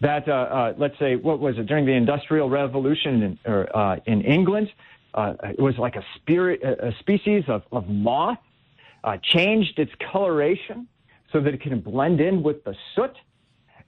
[0.00, 3.96] That, uh, uh let's say, what was it, during the Industrial Revolution in, or, uh,
[4.06, 4.68] in England,
[5.14, 8.38] uh, it was like a, spirit, a species of, of moth
[9.22, 10.86] changed its coloration
[11.32, 13.16] so that it can blend in with the soot.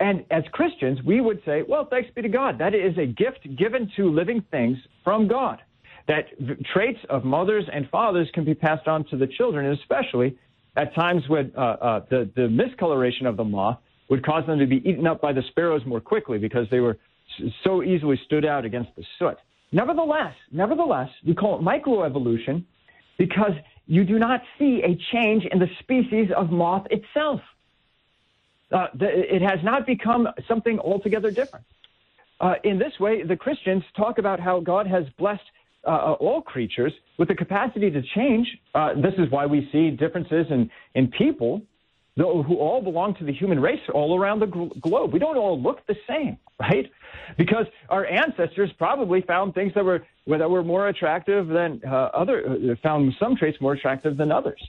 [0.01, 2.59] And as Christians, we would say, well, thanks be to God.
[2.59, 5.59] That is a gift given to living things from God.
[6.09, 6.25] That
[6.73, 10.39] traits of mothers and fathers can be passed on to the children, especially
[10.77, 13.79] at times when uh, uh, the, the miscoloration of the moth
[14.09, 16.99] would cause them to be eaten up by the sparrows more quickly because they were
[17.65, 19.37] so easily stood out against the soot.
[19.73, 22.65] Nevertheless, nevertheless, we call it microevolution
[23.19, 23.53] because
[23.87, 27.41] you do not see a change in the species of moth itself.
[28.73, 31.65] Uh, the, it has not become something altogether different.
[32.41, 35.43] Uh, in this way, the Christians talk about how God has blessed
[35.87, 38.47] uh, uh all creatures with the capacity to change.
[38.75, 41.63] Uh, this is why we see differences in, in people
[42.17, 45.13] who all belong to the human race all around the globe.
[45.13, 46.91] We don't all look the same, right?
[47.39, 52.47] Because our ancestors probably found things that were that were more attractive than uh, other
[52.47, 54.61] uh, found some traits more attractive than others.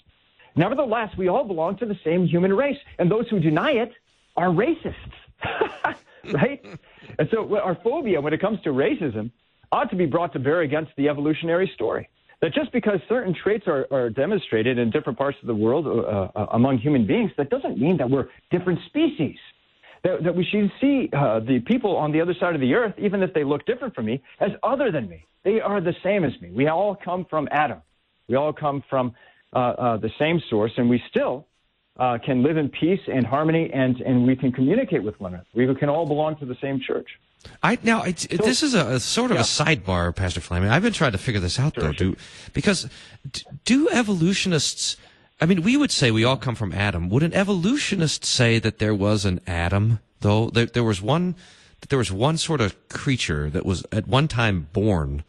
[0.56, 3.92] Nevertheless, we all belong to the same human race, and those who deny it
[4.36, 4.96] are racists,
[6.34, 6.64] right?
[7.20, 9.32] and so, our phobia when it comes to racism
[9.72, 12.10] ought to be brought to bear against the evolutionary story
[12.42, 16.40] that just because certain traits are, are demonstrated in different parts of the world uh,
[16.40, 19.38] uh, among human beings, that doesn't mean that we're different species.
[20.04, 22.96] That, that we should see uh, the people on the other side of the earth,
[22.98, 25.28] even if they look different from me, as other than me.
[25.44, 26.50] They are the same as me.
[26.50, 27.82] We all come from Adam.
[28.28, 29.14] We all come from
[29.54, 31.46] uh, uh, the same source, and we still
[31.98, 35.48] uh, can live in peace and harmony, and, and we can communicate with one another.
[35.54, 37.08] We can all belong to the same church.
[37.64, 39.42] I now so, this is a, a sort of yeah.
[39.42, 40.70] a sidebar, Pastor Flamme.
[40.70, 42.12] I've been trying to figure this out sure, though, sure.
[42.12, 42.18] do
[42.54, 42.88] because
[43.66, 44.96] do evolutionists?
[45.40, 47.10] I mean, we would say we all come from Adam.
[47.10, 50.52] Would an evolutionist say that there was an Adam, though?
[50.52, 51.36] There, there was one.
[51.80, 55.24] That there was one sort of creature that was at one time born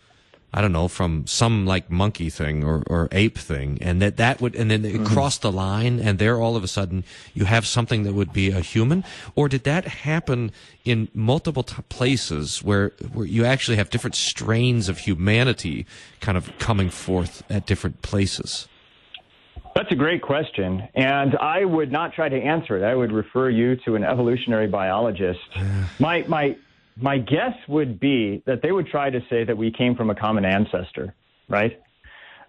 [0.55, 4.43] I don't know, from some like monkey thing or, or ape thing, and that that
[4.43, 5.05] would, and then it mm-hmm.
[5.07, 8.51] crossed the line, and there all of a sudden you have something that would be
[8.51, 9.03] a human,
[9.35, 10.53] or did that happen
[10.85, 15.87] in multiple t- places where where you actually have different strains of humanity
[16.21, 18.69] kind of coming forth at different places?
[19.75, 22.85] That's a great question, and I would not try to answer it.
[22.85, 25.41] I would refer you to an evolutionary biologist.
[25.99, 26.57] my my
[26.97, 30.15] my guess would be that they would try to say that we came from a
[30.15, 31.15] common ancestor,
[31.49, 31.81] right?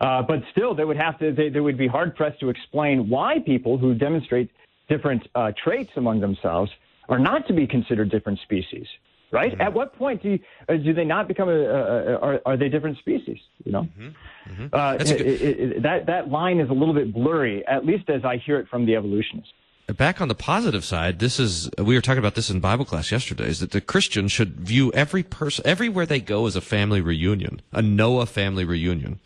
[0.02, 1.32] Uh, but still, they would have to.
[1.32, 4.50] They, they, would be hard pressed to explain why people who demonstrate
[4.90, 6.72] different uh, traits among themselves
[7.08, 8.86] are not to be considered different species,
[9.32, 9.54] right?
[9.54, 9.62] Mm-hmm.
[9.62, 12.58] At what point do you, uh, do they not become a, a, a, are are
[12.58, 13.38] they different species?
[13.64, 14.54] You know, mm-hmm.
[14.64, 14.76] Mm-hmm.
[14.76, 18.26] Uh, it, it, it, that that line is a little bit blurry, at least as
[18.26, 19.54] I hear it from the evolutionists
[19.88, 23.12] back on the positive side, this is we were talking about this in Bible class
[23.12, 23.48] yesterday.
[23.48, 27.62] Is that the Christian should view every person everywhere they go as a family reunion,
[27.72, 29.20] a Noah family reunion,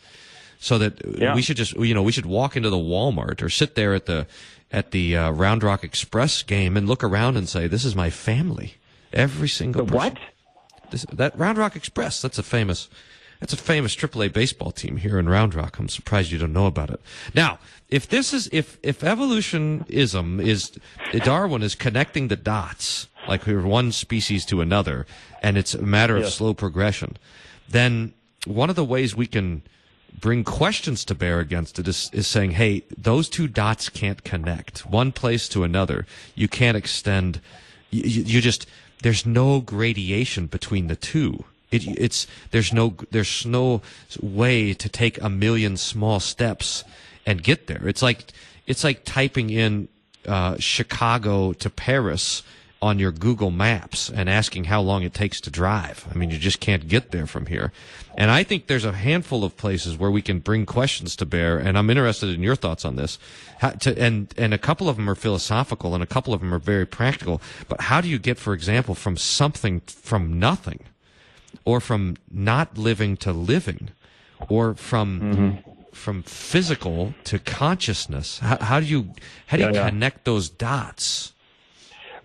[0.59, 1.35] so that yeah.
[1.35, 4.05] we should just you know we should walk into the Walmart or sit there at
[4.05, 4.27] the
[4.71, 8.09] at the uh, Round Rock Express game and look around and say, "This is my
[8.09, 8.75] family."
[9.13, 10.13] Every single the person.
[10.13, 10.91] what?
[10.91, 12.21] This, that Round Rock Express.
[12.21, 12.89] That's a famous
[13.39, 15.77] that's a famous AAA baseball team here in Round Rock.
[15.77, 16.99] I'm surprised you don't know about it.
[17.33, 17.59] Now,
[17.89, 20.71] if this is if if evolutionism is
[21.23, 25.05] Darwin is connecting the dots like we're one species to another,
[25.41, 27.17] and it's a matter of slow progression,
[27.69, 28.13] then
[28.45, 29.61] one of the ways we can
[30.19, 34.85] bring questions to bear against it is, is saying, hey, those two dots can't connect
[34.85, 36.05] one place to another.
[36.35, 37.41] You can't extend.
[37.91, 38.65] You, you just
[39.03, 41.45] there's no gradation between the two.
[41.71, 43.81] It, it's there's no there's no
[44.21, 46.83] way to take a million small steps
[47.25, 47.87] and get there.
[47.87, 48.31] It's like
[48.65, 49.87] it's like typing in
[50.27, 52.43] uh, Chicago to Paris
[52.81, 56.07] on your Google Maps and asking how long it takes to drive.
[56.11, 57.71] I mean, you just can't get there from here.
[58.15, 61.57] And I think there's a handful of places where we can bring questions to bear,
[61.57, 63.17] and I'm interested in your thoughts on this.
[63.59, 66.53] How to, and and a couple of them are philosophical, and a couple of them
[66.53, 67.41] are very practical.
[67.67, 70.79] But how do you get, for example, from something from nothing,
[71.65, 73.89] or from not living to living,
[74.49, 75.71] or from Mm-hmm.
[75.93, 78.39] from physical to consciousness?
[78.39, 79.13] How, how do you
[79.47, 79.89] how do you Yeah, yeah.
[79.89, 81.33] connect those dots?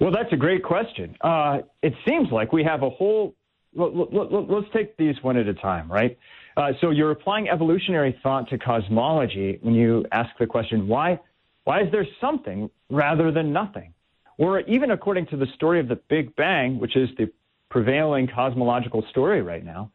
[0.00, 1.16] Well, that's a great question.
[1.20, 3.34] Uh, it seems like we have a whole.
[3.74, 6.18] Let, let, let's take these one at a time, right?
[6.56, 11.18] Uh, so you're applying evolutionary thought to cosmology when you ask the question, why,
[11.64, 13.94] why is there something rather than nothing?
[14.36, 17.30] Or even according to the story of the Big Bang, which is the
[17.72, 19.90] prevailing cosmological story right now,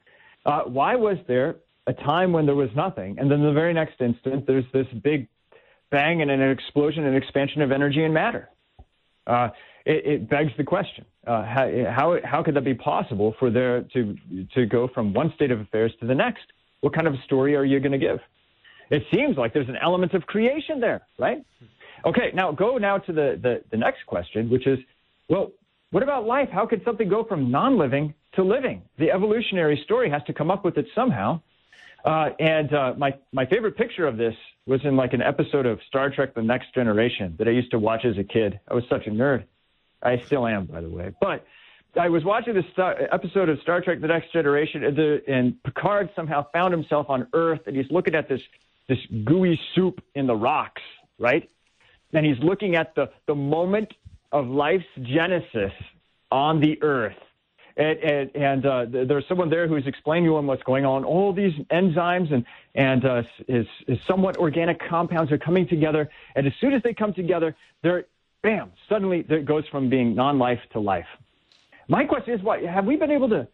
[0.46, 4.02] uh, why was there a time when there was nothing, and then the very next
[4.02, 5.28] instant there's this big
[5.92, 8.50] bang and an explosion and expansion of energy and matter?
[9.28, 9.50] uh,
[9.86, 13.82] it, it begs the question: uh, how, how how could that be possible for there
[13.94, 14.16] to
[14.56, 16.44] to go from one state of affairs to the next?
[16.82, 18.20] What kind of story are you going to give?
[18.90, 21.44] It seems like there's an element of creation there, right?
[22.06, 24.78] Okay, now go now to the, the, the next question, which is,
[25.28, 25.52] well,
[25.92, 26.50] what about life?
[26.52, 28.82] How could something go from non-living to living?
[29.00, 31.42] The evolutionary story has to come up with it somehow.
[32.06, 34.36] Uh, and uh, my my favorite picture of this
[34.66, 37.80] was in like an episode of Star Trek: The Next Generation that I used to
[37.80, 38.60] watch as a kid.
[38.68, 39.46] I was such a nerd.
[40.02, 41.12] I still am, by the way.
[41.20, 41.46] But
[42.00, 42.66] I was watching this
[43.12, 47.28] episode of Star Trek: The Next Generation, and, the, and Picard somehow found himself on
[47.34, 48.42] Earth, and he's looking at this
[48.88, 50.82] this gooey soup in the rocks,
[51.20, 51.50] right?
[52.14, 53.92] And he's looking at the the moment
[54.32, 55.72] of life's genesis
[56.32, 57.16] on the Earth
[57.78, 61.04] and, and, and uh, there's someone there who's explaining to him what's going on.
[61.04, 63.24] All these enzymes and and uh,
[64.08, 68.06] somewhat organic compounds are coming together, and as soon as they come together, they're
[68.42, 68.72] bam!
[68.90, 71.08] Suddenly, it goes from being non-life to life.
[71.88, 73.48] My question is, what have we been able to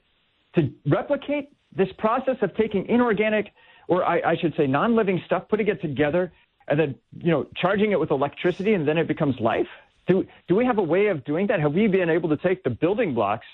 [0.56, 3.52] to replicate this process of taking inorganic,
[3.88, 6.32] or I, I should say, non-living stuff, putting it together,
[6.70, 9.68] and then you know charging it with electricity, and then it becomes life?
[10.08, 11.60] Do do we have a way of doing that?
[11.60, 13.46] Have we been able to take the building blocks?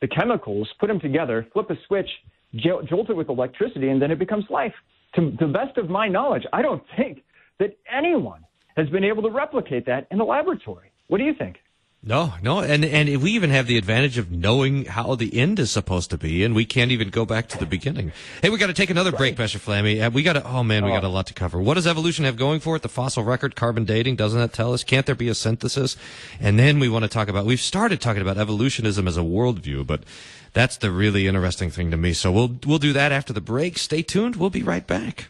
[0.00, 2.08] the chemicals, put them together, flip a switch,
[2.54, 4.74] jolt it with electricity, and then it becomes life.
[5.14, 7.22] To the best of my knowledge, I don't think
[7.58, 8.44] that anyone
[8.76, 10.92] has been able to replicate that in the laboratory.
[11.08, 11.56] What do you think?
[12.00, 15.72] No, no, and and we even have the advantage of knowing how the end is
[15.72, 18.12] supposed to be, and we can't even go back to the beginning.
[18.40, 20.00] Hey, we got to take another break, Pastor Flamme.
[20.06, 20.44] Uh, We got to.
[20.46, 21.60] Oh man, we got a lot to cover.
[21.60, 22.82] What does evolution have going for it?
[22.82, 24.84] The fossil record, carbon dating, doesn't that tell us?
[24.84, 25.96] Can't there be a synthesis?
[26.38, 27.46] And then we want to talk about.
[27.46, 30.04] We've started talking about evolutionism as a worldview, but
[30.52, 32.12] that's the really interesting thing to me.
[32.12, 33.76] So we'll we'll do that after the break.
[33.76, 34.36] Stay tuned.
[34.36, 35.26] We'll be right back.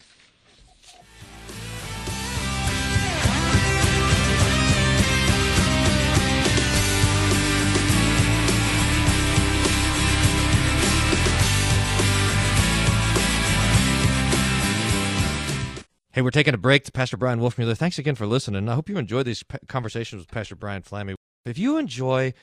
[16.19, 17.77] Hey, we're taking a break to Pastor Bryan Wolfmueller.
[17.77, 18.69] Thanks again for listening.
[18.69, 21.15] I hope you enjoy these conversations with Pastor Brian Flamme.
[21.47, 22.35] If you enjoy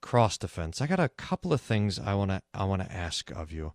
[0.00, 2.92] Cross the Fence, I got a couple of things I want to I want to
[2.92, 3.72] ask of you.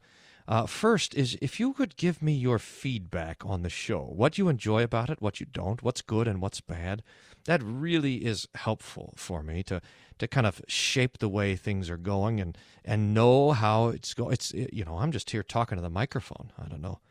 [0.47, 4.47] Uh, first is if you could give me your feedback on the show, what you
[4.47, 7.03] enjoy about it, what you don't, what's good and what's bad.
[7.43, 9.81] That really is helpful for me to
[10.19, 14.31] to kind of shape the way things are going and and know how it's going.
[14.31, 16.53] It's you know I'm just here talking to the microphone.
[16.57, 17.01] I don't know.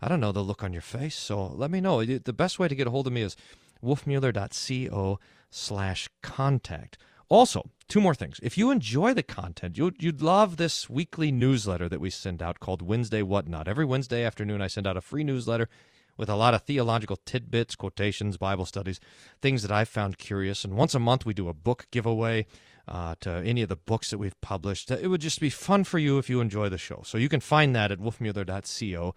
[0.00, 2.04] I don't know the look on your face, so let me know.
[2.04, 3.36] The best way to get a hold of me is
[3.82, 5.18] wolfmueller.co
[5.50, 6.98] slash contact.
[7.28, 8.38] Also, two more things.
[8.42, 12.60] If you enjoy the content, you'd, you'd love this weekly newsletter that we send out
[12.60, 13.66] called Wednesday Whatnot.
[13.66, 15.68] Every Wednesday afternoon, I send out a free newsletter
[16.16, 19.00] with a lot of theological tidbits, quotations, Bible studies,
[19.40, 20.64] things that I've found curious.
[20.64, 22.46] And once a month, we do a book giveaway
[22.86, 24.90] uh, to any of the books that we've published.
[24.90, 27.02] It would just be fun for you if you enjoy the show.
[27.04, 29.14] So you can find that at wolfmueller.co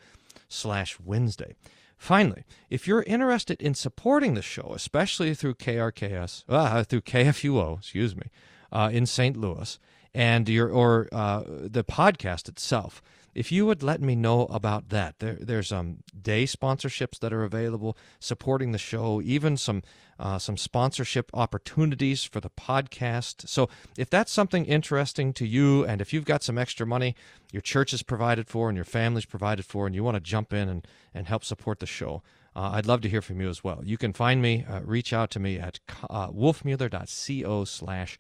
[0.48, 1.56] slash Wednesday.
[1.98, 8.16] Finally, if you're interested in supporting the show, especially through KRKS, uh, through KFUO, excuse
[8.16, 8.30] me,
[8.72, 9.36] uh, in St.
[9.36, 9.80] Louis,
[10.14, 13.02] and your or uh, the podcast itself,
[13.38, 17.44] if you would let me know about that, there, there's um, day sponsorships that are
[17.44, 19.84] available, supporting the show, even some
[20.20, 23.48] uh, some sponsorship opportunities for the podcast.
[23.48, 27.16] So if that's something interesting to you, and if you've got some extra money,
[27.52, 30.52] your church is provided for, and your family's provided for, and you want to jump
[30.52, 32.24] in and, and help support the show,
[32.56, 33.82] uh, I'd love to hear from you as well.
[33.84, 35.80] You can find me, uh, reach out to me at
[36.10, 38.18] uh, wolfmueller.co slash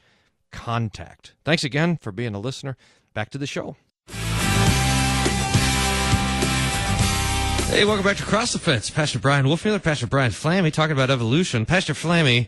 [0.51, 1.33] contact.
[1.43, 2.77] Thanks again for being a listener.
[3.15, 3.75] Back to the show.
[7.69, 8.89] Hey, welcome back to Cross the Fence.
[8.89, 11.65] Pastor Bryan Wolfmueller, Pastor Brian Flamme, talking about evolution.
[11.65, 12.47] Pastor Flamme,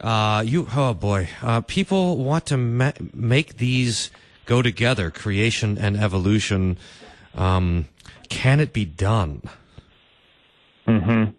[0.00, 4.10] uh, you oh boy, uh, people want to ma- make these
[4.44, 6.76] go together, creation and evolution.
[7.34, 7.86] Um,
[8.28, 9.42] can it be done?
[10.86, 11.30] Mm-hmm.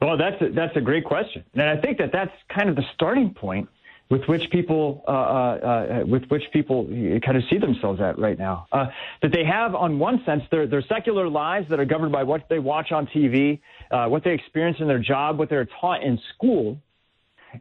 [0.00, 2.84] Well, that's a, that's a great question, and I think that that's kind of the
[2.94, 3.68] starting point
[4.12, 6.84] with which people uh, uh, uh, with which people
[7.24, 8.66] kind of see themselves at right now.
[8.70, 8.84] Uh,
[9.22, 12.46] that they have, on one sense, their their secular lives that are governed by what
[12.50, 13.58] they watch on TV,
[13.90, 16.76] uh, what they experience in their job, what they're taught in school,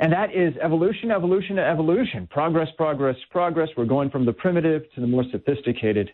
[0.01, 3.69] and that is evolution, evolution, evolution, progress, progress, progress.
[3.77, 6.11] We're going from the primitive to the more sophisticated.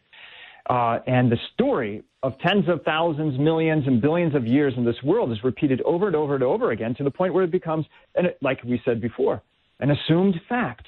[0.70, 5.02] Uh, and the story of tens of thousands, millions, and billions of years in this
[5.04, 7.88] world is repeated over and over and over again to the point where it becomes,
[8.14, 9.42] and it, like we said before,
[9.80, 10.88] an assumed fact.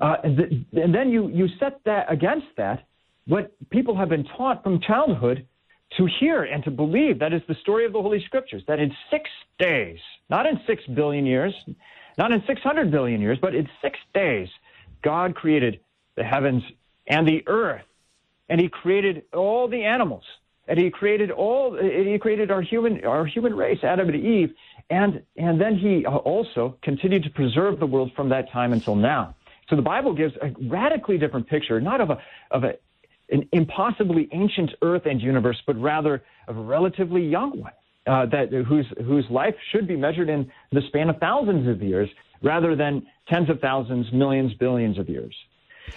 [0.00, 0.52] Uh, and, th-
[0.84, 2.84] and then you, you set that against that,
[3.26, 5.46] what people have been taught from childhood
[5.96, 7.18] to hear and to believe.
[7.18, 9.28] That is the story of the Holy Scriptures, that in six
[9.58, 9.98] days,
[10.30, 11.54] not in six billion years,
[12.16, 14.48] not in 600 billion years, but in six days,
[15.02, 15.80] God created
[16.16, 16.62] the heavens
[17.06, 17.84] and the earth,
[18.48, 20.24] and He created all the animals,
[20.66, 21.78] and He created all.
[21.80, 24.52] He created our human our human race, Adam and Eve,
[24.90, 29.34] and and then He also continued to preserve the world from that time until now.
[29.68, 32.18] So the Bible gives a radically different picture, not of a
[32.50, 32.74] of a
[33.30, 37.72] an impossibly ancient earth and universe, but rather of a relatively young one
[38.06, 42.08] uh, that whose whose life should be measured in the span of thousands of years
[42.42, 45.34] rather than tens of thousands, millions, billions of years.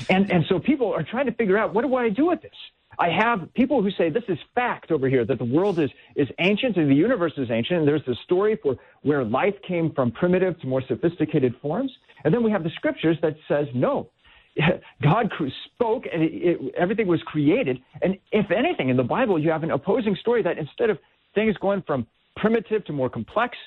[0.10, 2.52] And and so people are trying to figure out what do I do with this?
[3.00, 6.28] I have people who say this is fact over here that the world is is
[6.40, 10.12] ancient and the universe is ancient and there's the story for where life came from
[10.12, 11.92] primitive to more sophisticated forms.
[12.24, 14.10] And then we have the scriptures that says no.
[15.02, 15.32] God
[15.74, 17.80] spoke and it, it, everything was created.
[18.02, 21.00] And if anything, in the Bible, you have an opposing story that instead of
[21.34, 23.58] things going from primitive to more complex.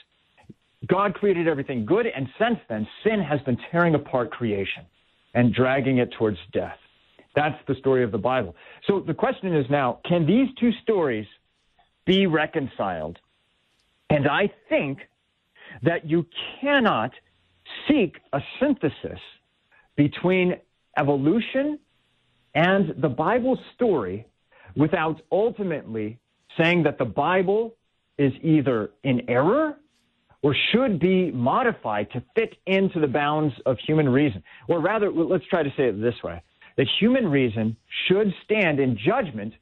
[0.87, 4.85] God created everything good, and since then, sin has been tearing apart creation
[5.35, 6.77] and dragging it towards death.
[7.35, 8.55] That's the story of the Bible.
[8.87, 11.27] So the question is now can these two stories
[12.07, 13.19] be reconciled?
[14.11, 14.99] And I think
[15.83, 16.27] that you
[16.61, 17.11] cannot
[17.89, 19.19] seek a synthesis
[19.97, 20.55] between
[20.97, 21.79] evolution
[22.55, 24.27] and the Bible story
[24.77, 26.19] without ultimately
[26.61, 27.75] saying that the Bible
[28.19, 29.77] is either in error
[30.43, 34.43] or should be modified to fit into the bounds of human reason.
[34.69, 36.43] Or rather, let's try to say it this way
[36.77, 39.55] that human reason should stand in judgment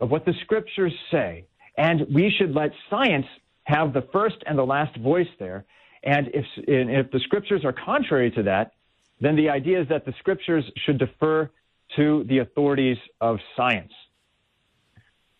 [0.00, 1.46] of what the scriptures say.
[1.78, 3.26] And we should let science
[3.64, 5.64] have the first and the last voice there.
[6.02, 8.72] And if, if the scriptures are contrary to that,
[9.20, 11.50] then the idea is that the scriptures should defer
[11.96, 13.92] to the authorities of science.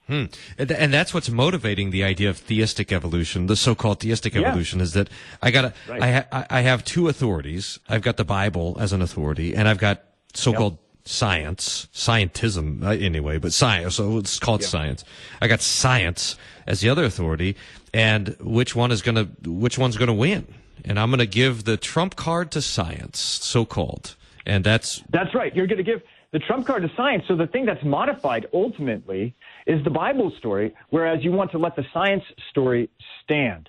[0.07, 0.27] Hmm.
[0.57, 4.43] And that's what's motivating the idea of theistic evolution, the so-called theistic yeah.
[4.43, 5.11] evolution, is that
[5.43, 6.03] I got right.
[6.03, 7.81] I, ha- I have two authorities.
[7.89, 10.81] I've got the Bible as an authority, and I've got so-called yep.
[11.07, 13.95] Science, scientism uh, anyway, but science.
[13.95, 14.71] So it's called yep.
[14.71, 15.05] science.
[15.41, 16.37] I got science
[16.67, 17.57] as the other authority,
[17.95, 20.47] and which one is gonna which one's gonna win?
[20.85, 25.55] And I'm gonna give the trump card to science, so-called, and that's that's right.
[25.55, 26.03] You're gonna give
[26.33, 27.25] the trump card to science.
[27.29, 29.35] So the thing that's modified ultimately
[29.67, 32.91] is the Bible story, whereas you want to let the science story
[33.23, 33.69] stand.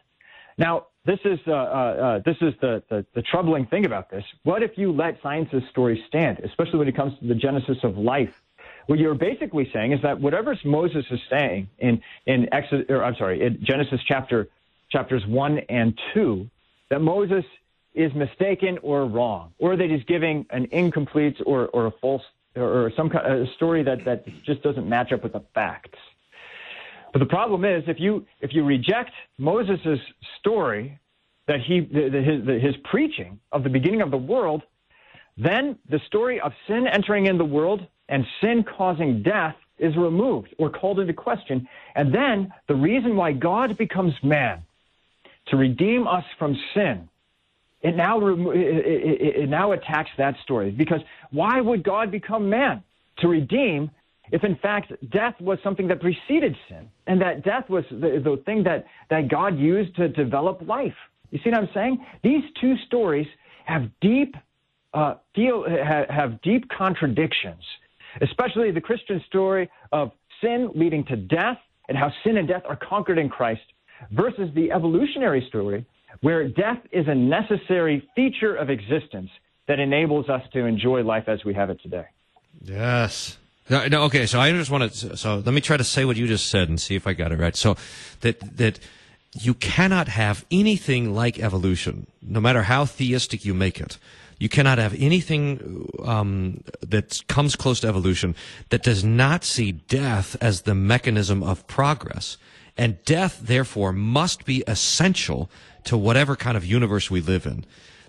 [0.58, 4.26] Now, this is, uh, uh, uh, this is the, the, the, troubling thing about this.
[4.44, 7.98] What if you let science's story stand, especially when it comes to the genesis of
[7.98, 8.34] life?
[8.88, 13.16] What you're basically saying is that whatever Moses is saying in, in Exodus, or I'm
[13.16, 14.50] sorry, in Genesis chapter,
[14.90, 16.50] chapters 1 and 2,
[16.90, 17.46] that Moses
[17.96, 22.24] is mistaken or wrong, or that he's giving an incomplete or, or a false
[22.58, 26.00] or some kind of story that, that just doesn't match up with the facts.
[27.14, 30.00] But the problem is, if you if you reject Moses'
[30.40, 31.00] story,
[31.48, 34.64] that he the, the, his, the, his preaching of the beginning of the world,
[35.38, 40.54] then the story of sin entering in the world and sin causing death is removed
[40.58, 44.64] or called into question, and then the reason why God becomes man
[45.48, 47.08] to redeem us from sin
[47.82, 50.72] it now it now attacks that story.
[50.72, 51.02] Because
[51.32, 52.84] why would God become man
[53.20, 53.92] to redeem
[54.32, 58.42] if in fact death was something that preceded sin and that death was the, the
[58.46, 60.96] thing that, that God used to develop life?
[61.32, 62.06] You see what I'm saying?
[62.24, 63.28] These two stories
[63.66, 64.36] have deep
[64.94, 67.62] uh, have, have deep contradictions,
[68.22, 70.12] especially the Christian story of
[70.42, 71.58] sin leading to death
[71.88, 73.62] and how sin and death are conquered in Christ
[74.12, 75.86] versus the evolutionary story
[76.22, 79.30] where death is a necessary feature of existence
[79.68, 82.06] that enables us to enjoy life as we have it today.
[82.62, 83.38] Yes.
[83.70, 85.18] No, no, okay, so I just want to.
[85.18, 87.32] So let me try to say what you just said and see if I got
[87.32, 87.56] it right.
[87.56, 87.76] So
[88.22, 88.80] that that
[89.40, 93.98] you cannot have anything like evolution, no matter how theistic you make it.
[94.40, 98.36] You cannot have anything um, that comes close to evolution
[98.70, 102.38] that does not see death as the mechanism of progress.
[102.78, 105.50] And death, therefore, must be essential
[105.86, 107.66] to whatever kind of universe we live in.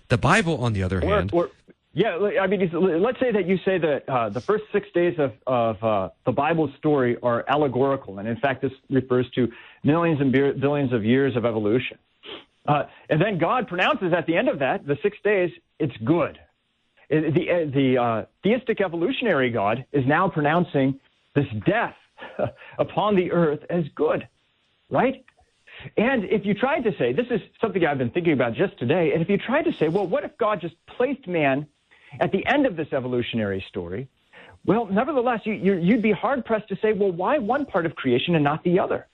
[0.08, 1.50] The Bible, on the other Or- hand, or-
[1.94, 5.32] yeah, I mean, let's say that you say that uh, the first six days of,
[5.46, 9.50] of uh, the Bible story are allegorical, and in fact, this refers to
[9.82, 11.98] millions and billions of years of evolution.
[12.66, 16.38] Uh, and then God pronounces at the end of that, the six days, it's good.
[17.08, 21.00] The uh, the uh, theistic evolutionary God is now pronouncing
[21.34, 21.96] this death
[22.78, 24.28] upon the earth as good,
[24.90, 25.24] right?
[25.96, 29.12] And if you tried to say, this is something I've been thinking about just today,
[29.14, 31.66] and if you tried to say, well, what if God just placed man
[32.20, 34.08] at the end of this evolutionary story?
[34.64, 37.94] Well, nevertheless, you, you, you'd be hard pressed to say, well, why one part of
[37.94, 39.06] creation and not the other?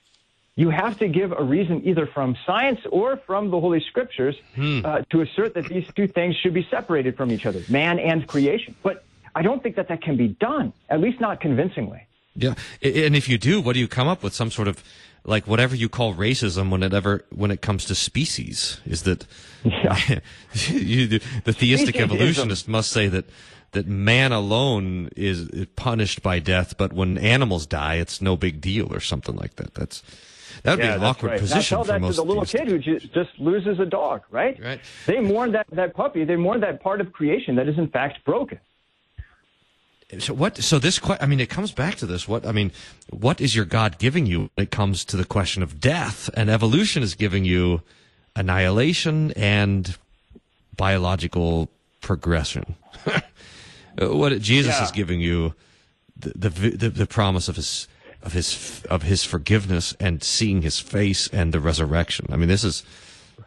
[0.57, 5.01] You have to give a reason either from science or from the Holy Scriptures uh,
[5.09, 8.73] to assert that these two things should be separated from each other, man and creation.
[8.81, 9.03] But
[9.35, 12.07] I don't think that that can be done, at least not convincingly.
[12.37, 14.33] Yeah, and if you do, what do you come up with?
[14.33, 14.81] Some sort of
[15.25, 19.25] like whatever you call racism when it ever when it comes to species is that
[19.63, 23.25] you, the theistic evolutionist must say that
[23.71, 28.61] that man alone is is punished by death, but when animals die, it's no big
[28.61, 29.75] deal or something like that.
[29.75, 30.01] That's
[30.63, 31.39] that would be an awkward right.
[31.39, 33.85] position now, for tell that most to the little kid who ju- just loses a
[33.85, 34.59] dog, right?
[34.63, 34.79] Right.
[35.05, 36.23] They mourn that, that puppy.
[36.23, 38.59] They mourn that part of creation that is in fact broken.
[40.19, 40.57] So what?
[40.57, 42.27] So this, I mean, it comes back to this.
[42.27, 42.71] What I mean,
[43.09, 44.49] what is your God giving you?
[44.55, 47.81] when It comes to the question of death, and evolution is giving you
[48.35, 49.97] annihilation and
[50.77, 51.69] biological
[52.01, 52.75] progression.
[53.97, 54.83] What Jesus Yeah.
[54.83, 55.53] is giving you,
[56.19, 57.87] the, the the the promise of his
[58.21, 62.25] of his of his forgiveness and seeing his face and the resurrection.
[62.29, 62.83] I mean, this is,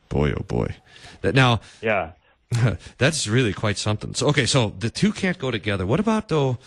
[0.08, 0.74] boy, oh boy.
[1.22, 1.60] Now.
[1.82, 2.12] Yeah.
[2.98, 4.14] That's really quite something.
[4.14, 5.86] So okay, so the two can't go together.
[5.86, 6.58] What about though?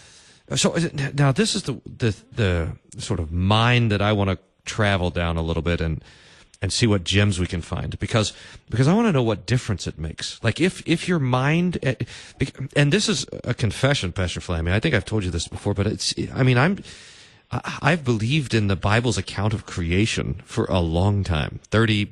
[0.55, 4.37] So it, now this is the the the sort of mind that I want to
[4.65, 6.03] travel down a little bit and
[6.61, 8.33] and see what gems we can find because
[8.69, 10.39] because I want to know what difference it makes.
[10.43, 11.95] Like if if your mind eh,
[12.75, 14.71] and this is a confession, Pastor Flamme.
[14.71, 16.83] I think I've told you this before, but it's I mean I'm
[17.51, 22.11] I've believed in the Bible's account of creation for a long time 30,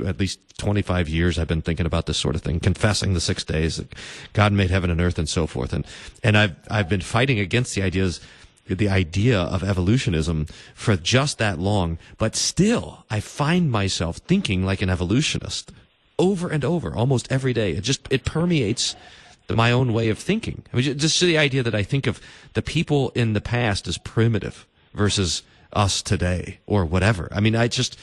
[0.00, 1.38] at least 25 years.
[1.38, 3.92] I've been thinking about this sort of thing, confessing the six days that
[4.32, 5.72] God made heaven and earth and so forth.
[5.72, 5.84] And,
[6.22, 8.20] and I've, I've been fighting against the ideas,
[8.66, 11.98] the idea of evolutionism for just that long.
[12.18, 15.72] But still, I find myself thinking like an evolutionist
[16.18, 17.72] over and over, almost every day.
[17.72, 18.94] It just, it permeates
[19.48, 20.62] my own way of thinking.
[20.72, 22.20] I mean, just the idea that I think of
[22.54, 27.28] the people in the past as primitive versus us today or whatever.
[27.32, 27.98] I mean, I just,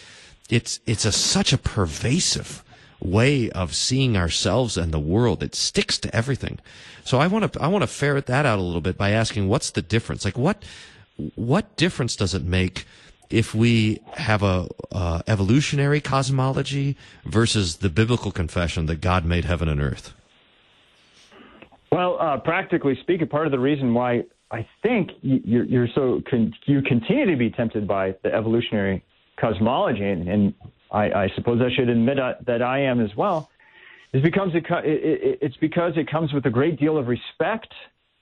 [0.49, 2.63] it's, it's a, such a pervasive
[3.01, 5.41] way of seeing ourselves and the world.
[5.41, 6.59] It sticks to everything.
[7.03, 9.47] So I want to, I want to ferret that out a little bit by asking
[9.47, 10.25] what's the difference?
[10.25, 10.63] Like what,
[11.35, 12.85] what difference does it make
[13.29, 19.69] if we have a uh, evolutionary cosmology versus the biblical confession that God made heaven
[19.69, 20.13] and earth?
[21.91, 26.53] Well, uh, practically speaking, part of the reason why I think you're, you're so con-
[26.65, 29.03] you continue to be tempted by the evolutionary
[29.39, 30.53] cosmology, and, and
[30.91, 33.49] I, I suppose I should admit uh, that I am as well,
[34.13, 37.73] is because it, it, it, it's because it comes with a great deal of respect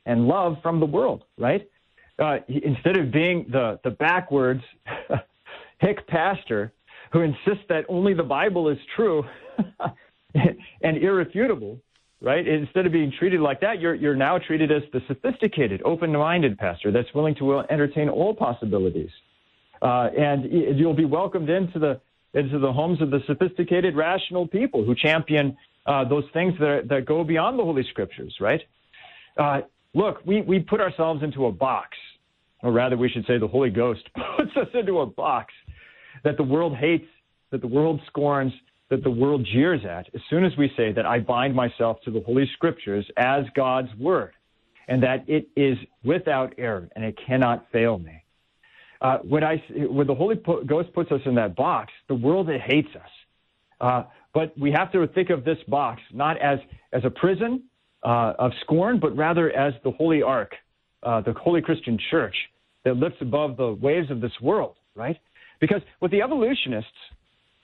[0.06, 1.70] and love from the world, right?
[2.20, 4.64] Uh, instead of being the the backwards
[5.80, 6.72] hick pastor
[7.12, 9.24] who insists that only the Bible is true
[10.82, 11.80] and irrefutable,
[12.22, 12.48] right?
[12.48, 16.92] Instead of being treated like that, you're you're now treated as the sophisticated, open-minded pastor
[16.92, 19.12] that's willing to entertain all possibilities,
[19.82, 22.00] uh, and you'll be welcomed into the
[22.34, 27.06] into the homes of the sophisticated, rational people who champion uh, those things that that
[27.06, 28.62] go beyond the Holy Scriptures, right?
[29.38, 29.62] Uh,
[29.94, 31.98] look, we we put ourselves into a box,
[32.62, 34.02] or rather, we should say, the Holy Ghost
[34.38, 35.54] puts us into a box
[36.24, 37.08] that the world hates,
[37.52, 38.52] that the world scorns,
[38.90, 42.12] that the world jeers at as soon as we say that I bind myself to
[42.12, 44.34] the Holy Scriptures as God's Word
[44.88, 48.24] and that it is without error and it cannot fail me.
[49.02, 50.36] Uh, when, I, when the Holy
[50.66, 53.10] Ghost puts us in that box, the world it hates us.
[53.80, 56.60] Uh, but we have to think of this box not as,
[56.94, 57.64] as a prison
[58.04, 60.54] uh, of scorn, but rather as the Holy Ark,
[61.04, 62.36] uh, the Holy Christian Church
[62.86, 65.18] that lifts above the waves of this world, right?
[65.60, 66.90] Because what the evolutionists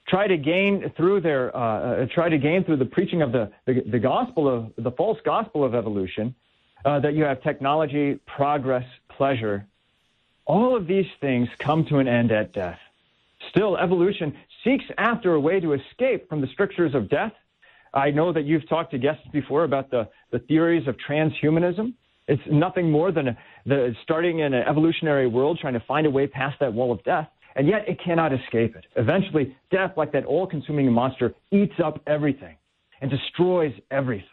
[0.08, 3.50] try to gain through their uh, uh, try to gain through the preaching of the,
[3.66, 6.34] the, the gospel of the false gospel of evolution,
[6.84, 8.84] that you have technology, progress,
[9.16, 9.66] pleasure.
[10.46, 12.78] All of these things come to an end at death.
[13.50, 17.32] Still, evolution seeks after a way to escape from the strictures of death.
[17.92, 21.94] I know that you've talked to guests before about the, the theories of transhumanism.
[22.26, 26.10] It's nothing more than a, the, starting in an evolutionary world, trying to find a
[26.10, 28.86] way past that wall of death, and yet it cannot escape it.
[28.96, 32.56] Eventually, death, like that all consuming monster, eats up everything
[33.00, 34.28] and destroys everything.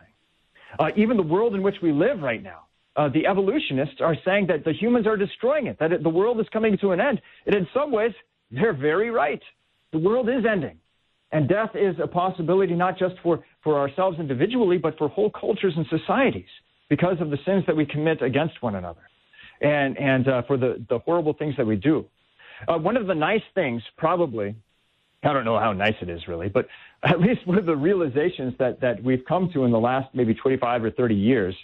[0.79, 2.61] Uh, even the world in which we live right now,
[2.95, 6.39] uh, the evolutionists are saying that the humans are destroying it, that it, the world
[6.39, 7.21] is coming to an end.
[7.45, 8.11] And in some ways,
[8.51, 9.41] they're very right.
[9.91, 10.77] The world is ending.
[11.31, 15.73] And death is a possibility not just for, for ourselves individually, but for whole cultures
[15.77, 16.49] and societies
[16.89, 19.01] because of the sins that we commit against one another
[19.61, 22.05] and, and uh, for the, the horrible things that we do.
[22.67, 24.53] Uh, one of the nice things, probably,
[25.23, 26.67] I don't know how nice it is really, but
[27.03, 30.33] at least one of the realizations that, that we've come to in the last maybe
[30.33, 31.55] 25 or 30 years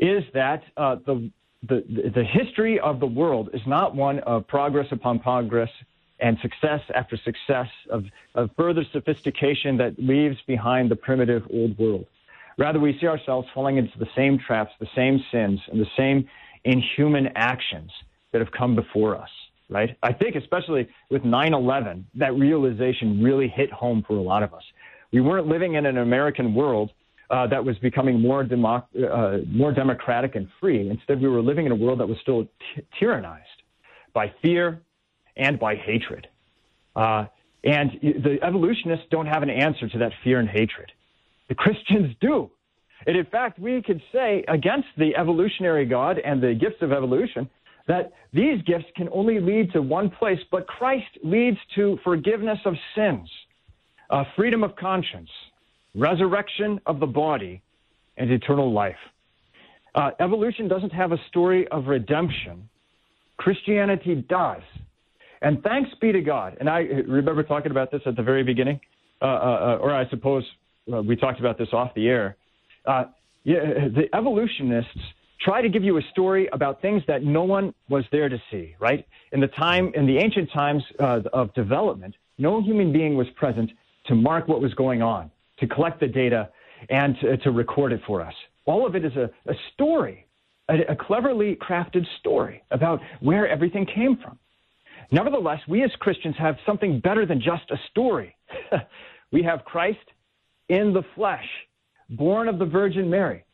[0.00, 1.30] is that uh, the,
[1.68, 5.70] the, the history of the world is not one of progress upon progress
[6.18, 12.06] and success after success of, of further sophistication that leaves behind the primitive old world.
[12.58, 16.28] Rather, we see ourselves falling into the same traps, the same sins, and the same
[16.64, 17.90] inhuman actions
[18.32, 19.30] that have come before us,
[19.68, 19.96] right?
[20.02, 24.52] I think, especially with 9 11, that realization really hit home for a lot of
[24.52, 24.62] us.
[25.12, 26.90] We weren't living in an American world
[27.30, 30.90] uh, that was becoming more, democ- uh, more democratic and free.
[30.90, 33.40] Instead, we were living in a world that was still t- tyrannized
[34.12, 34.82] by fear
[35.36, 36.26] and by hatred.
[36.96, 37.26] Uh,
[37.62, 40.90] and the evolutionists don't have an answer to that fear and hatred.
[41.48, 42.50] The Christians do.
[43.06, 47.48] And in fact, we could say against the evolutionary God and the gifts of evolution
[47.86, 52.74] that these gifts can only lead to one place, but Christ leads to forgiveness of
[52.94, 53.28] sins,
[54.10, 55.30] uh, freedom of conscience,
[55.94, 57.62] resurrection of the body,
[58.16, 58.96] and eternal life.
[59.94, 62.68] Uh, evolution doesn't have a story of redemption.
[63.38, 64.62] Christianity does.
[65.42, 66.56] And thanks be to God.
[66.60, 68.78] And I remember talking about this at the very beginning,
[69.22, 70.44] uh, uh, uh or I suppose
[70.92, 72.36] uh, we talked about this off the air.
[72.84, 73.04] Uh,
[73.44, 75.00] yeah, the evolutionists
[75.40, 78.76] try to give you a story about things that no one was there to see,
[78.78, 79.06] right?
[79.32, 83.70] In the time, in the ancient times of development, no human being was present
[84.06, 85.30] to mark what was going on,
[85.60, 86.48] to collect the data,
[86.88, 88.34] and to, to record it for us.
[88.64, 90.26] All of it is a, a story,
[90.68, 94.38] a, a cleverly crafted story about where everything came from.
[95.12, 98.36] Nevertheless, we as Christians have something better than just a story.
[99.32, 99.98] we have Christ
[100.68, 101.46] in the flesh,
[102.10, 103.44] born of the Virgin Mary,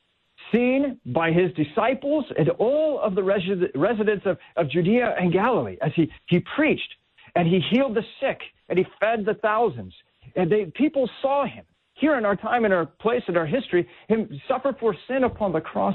[0.52, 5.92] seen by his disciples and all of the residents of, of Judea and Galilee as
[5.96, 6.94] he, he preached
[7.34, 9.94] and he healed the sick and he fed the thousands.
[10.34, 11.64] And they, people saw him
[11.98, 15.52] here in our time, in our place, in our history, him suffer for sin upon
[15.52, 15.94] the cross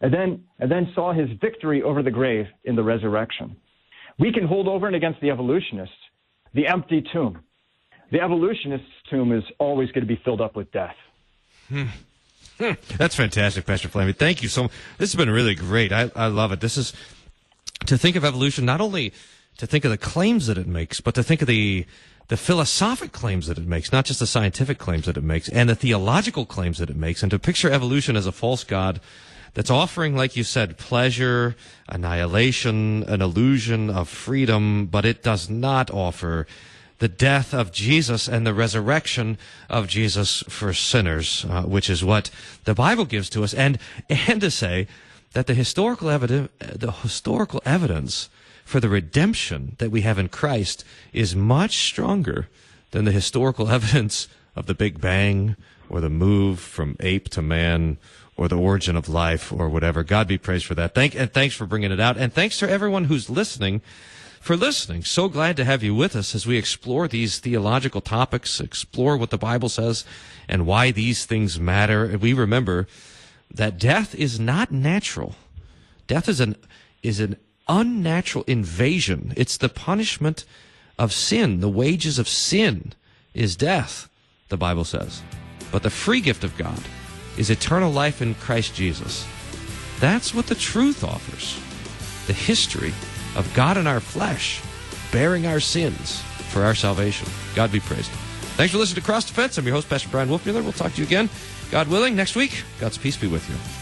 [0.00, 3.56] and then, and then saw his victory over the grave in the resurrection.
[4.18, 5.94] We can hold over and against the evolutionists
[6.54, 7.40] the empty tomb.
[8.10, 10.94] The evolutionist's tomb is always going to be filled up with death.
[11.68, 11.84] Hmm.
[12.58, 12.72] Hmm.
[12.98, 14.12] That's fantastic, Pastor Flamme.
[14.12, 14.72] Thank you so much.
[14.98, 15.92] This has been really great.
[15.92, 16.60] I, I love it.
[16.60, 16.92] This is
[17.86, 19.12] to think of evolution not only
[19.56, 21.86] to think of the claims that it makes, but to think of the
[22.28, 25.68] the philosophic claims that it makes, not just the scientific claims that it makes, and
[25.68, 29.00] the theological claims that it makes, and to picture evolution as a false god
[29.54, 31.54] that's offering, like you said, pleasure,
[31.88, 36.46] annihilation, an illusion of freedom, but it does not offer
[36.98, 39.36] the death of Jesus and the resurrection
[39.68, 42.30] of Jesus for sinners, uh, which is what
[42.64, 44.86] the Bible gives to us, and and to say
[45.32, 48.28] that the historical evidence, the historical evidence
[48.64, 52.48] for the redemption that we have in Christ is much stronger
[52.90, 55.56] than the historical evidence of the Big Bang
[55.88, 57.98] or the move from ape to man
[58.36, 60.02] or the origin of life or whatever.
[60.02, 60.94] God be praised for that.
[60.94, 62.16] Thank and thanks for bringing it out.
[62.16, 63.82] And thanks to everyone who's listening
[64.40, 65.04] for listening.
[65.04, 69.30] So glad to have you with us as we explore these theological topics, explore what
[69.30, 70.04] the Bible says
[70.48, 72.18] and why these things matter.
[72.18, 72.88] We remember
[73.52, 75.36] that death is not natural.
[76.06, 76.56] Death is an
[77.02, 77.36] is an
[77.68, 79.32] unnatural invasion.
[79.36, 80.44] It's the punishment
[80.98, 81.60] of sin.
[81.60, 82.92] The wages of sin
[83.34, 84.08] is death,
[84.48, 85.22] the Bible says.
[85.70, 86.80] But the free gift of God
[87.36, 89.26] is eternal life in Christ Jesus.
[90.00, 91.58] That's what the truth offers.
[92.26, 92.92] The history
[93.36, 94.60] of God in our flesh,
[95.10, 97.28] bearing our sins for our salvation.
[97.54, 98.10] God be praised.
[98.56, 99.56] Thanks for listening to Cross the Fence.
[99.56, 100.62] I'm your host, Pastor Bryan Wolfmueller.
[100.62, 101.30] We'll talk to you again,
[101.70, 102.62] God willing, next week.
[102.78, 103.81] God's peace be with you.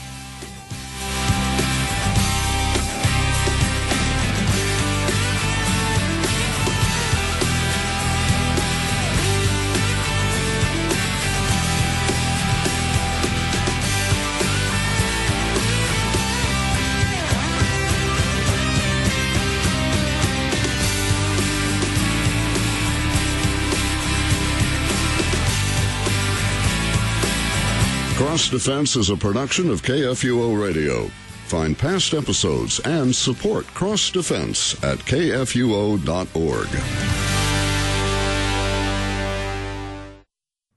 [28.40, 31.08] Cross the Fence is a production of KFUO Radio.
[31.48, 36.68] Find past episodes and support Cross the Fence at kfuo.org.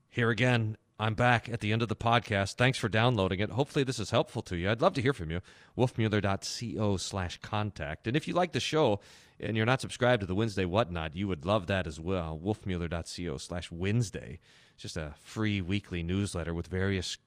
[0.09, 2.55] Here again, I'm back at the end of the podcast.
[2.55, 3.51] Thanks for downloading it.
[3.51, 4.69] Hopefully, this is helpful to you.
[4.69, 5.39] I'd love to hear from you.
[5.77, 8.07] wolfmueller.co slash contact.
[8.07, 8.99] And if you like the show
[9.39, 12.37] and you're not subscribed to the Wednesday Whatnot, you would love that as well.
[12.43, 14.41] wolfmueller.co slash Wednesday.
[14.73, 17.17] It's just a free weekly newsletter with various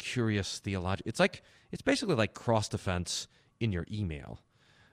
[0.00, 1.08] curious theological.
[1.08, 3.28] It's like it's basically like Cross the Fence
[3.60, 4.40] in your email.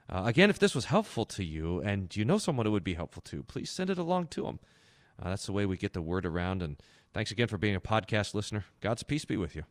[0.10, 2.94] Uh, again, if this was helpful to you and you know someone it would be
[2.94, 4.60] helpful to, please send it along to them.
[5.22, 6.62] Uh, that's the way we get the word around.
[6.62, 6.78] And
[7.14, 8.66] thanks again for being a podcast listener.
[8.82, 9.64] God's peace be with you.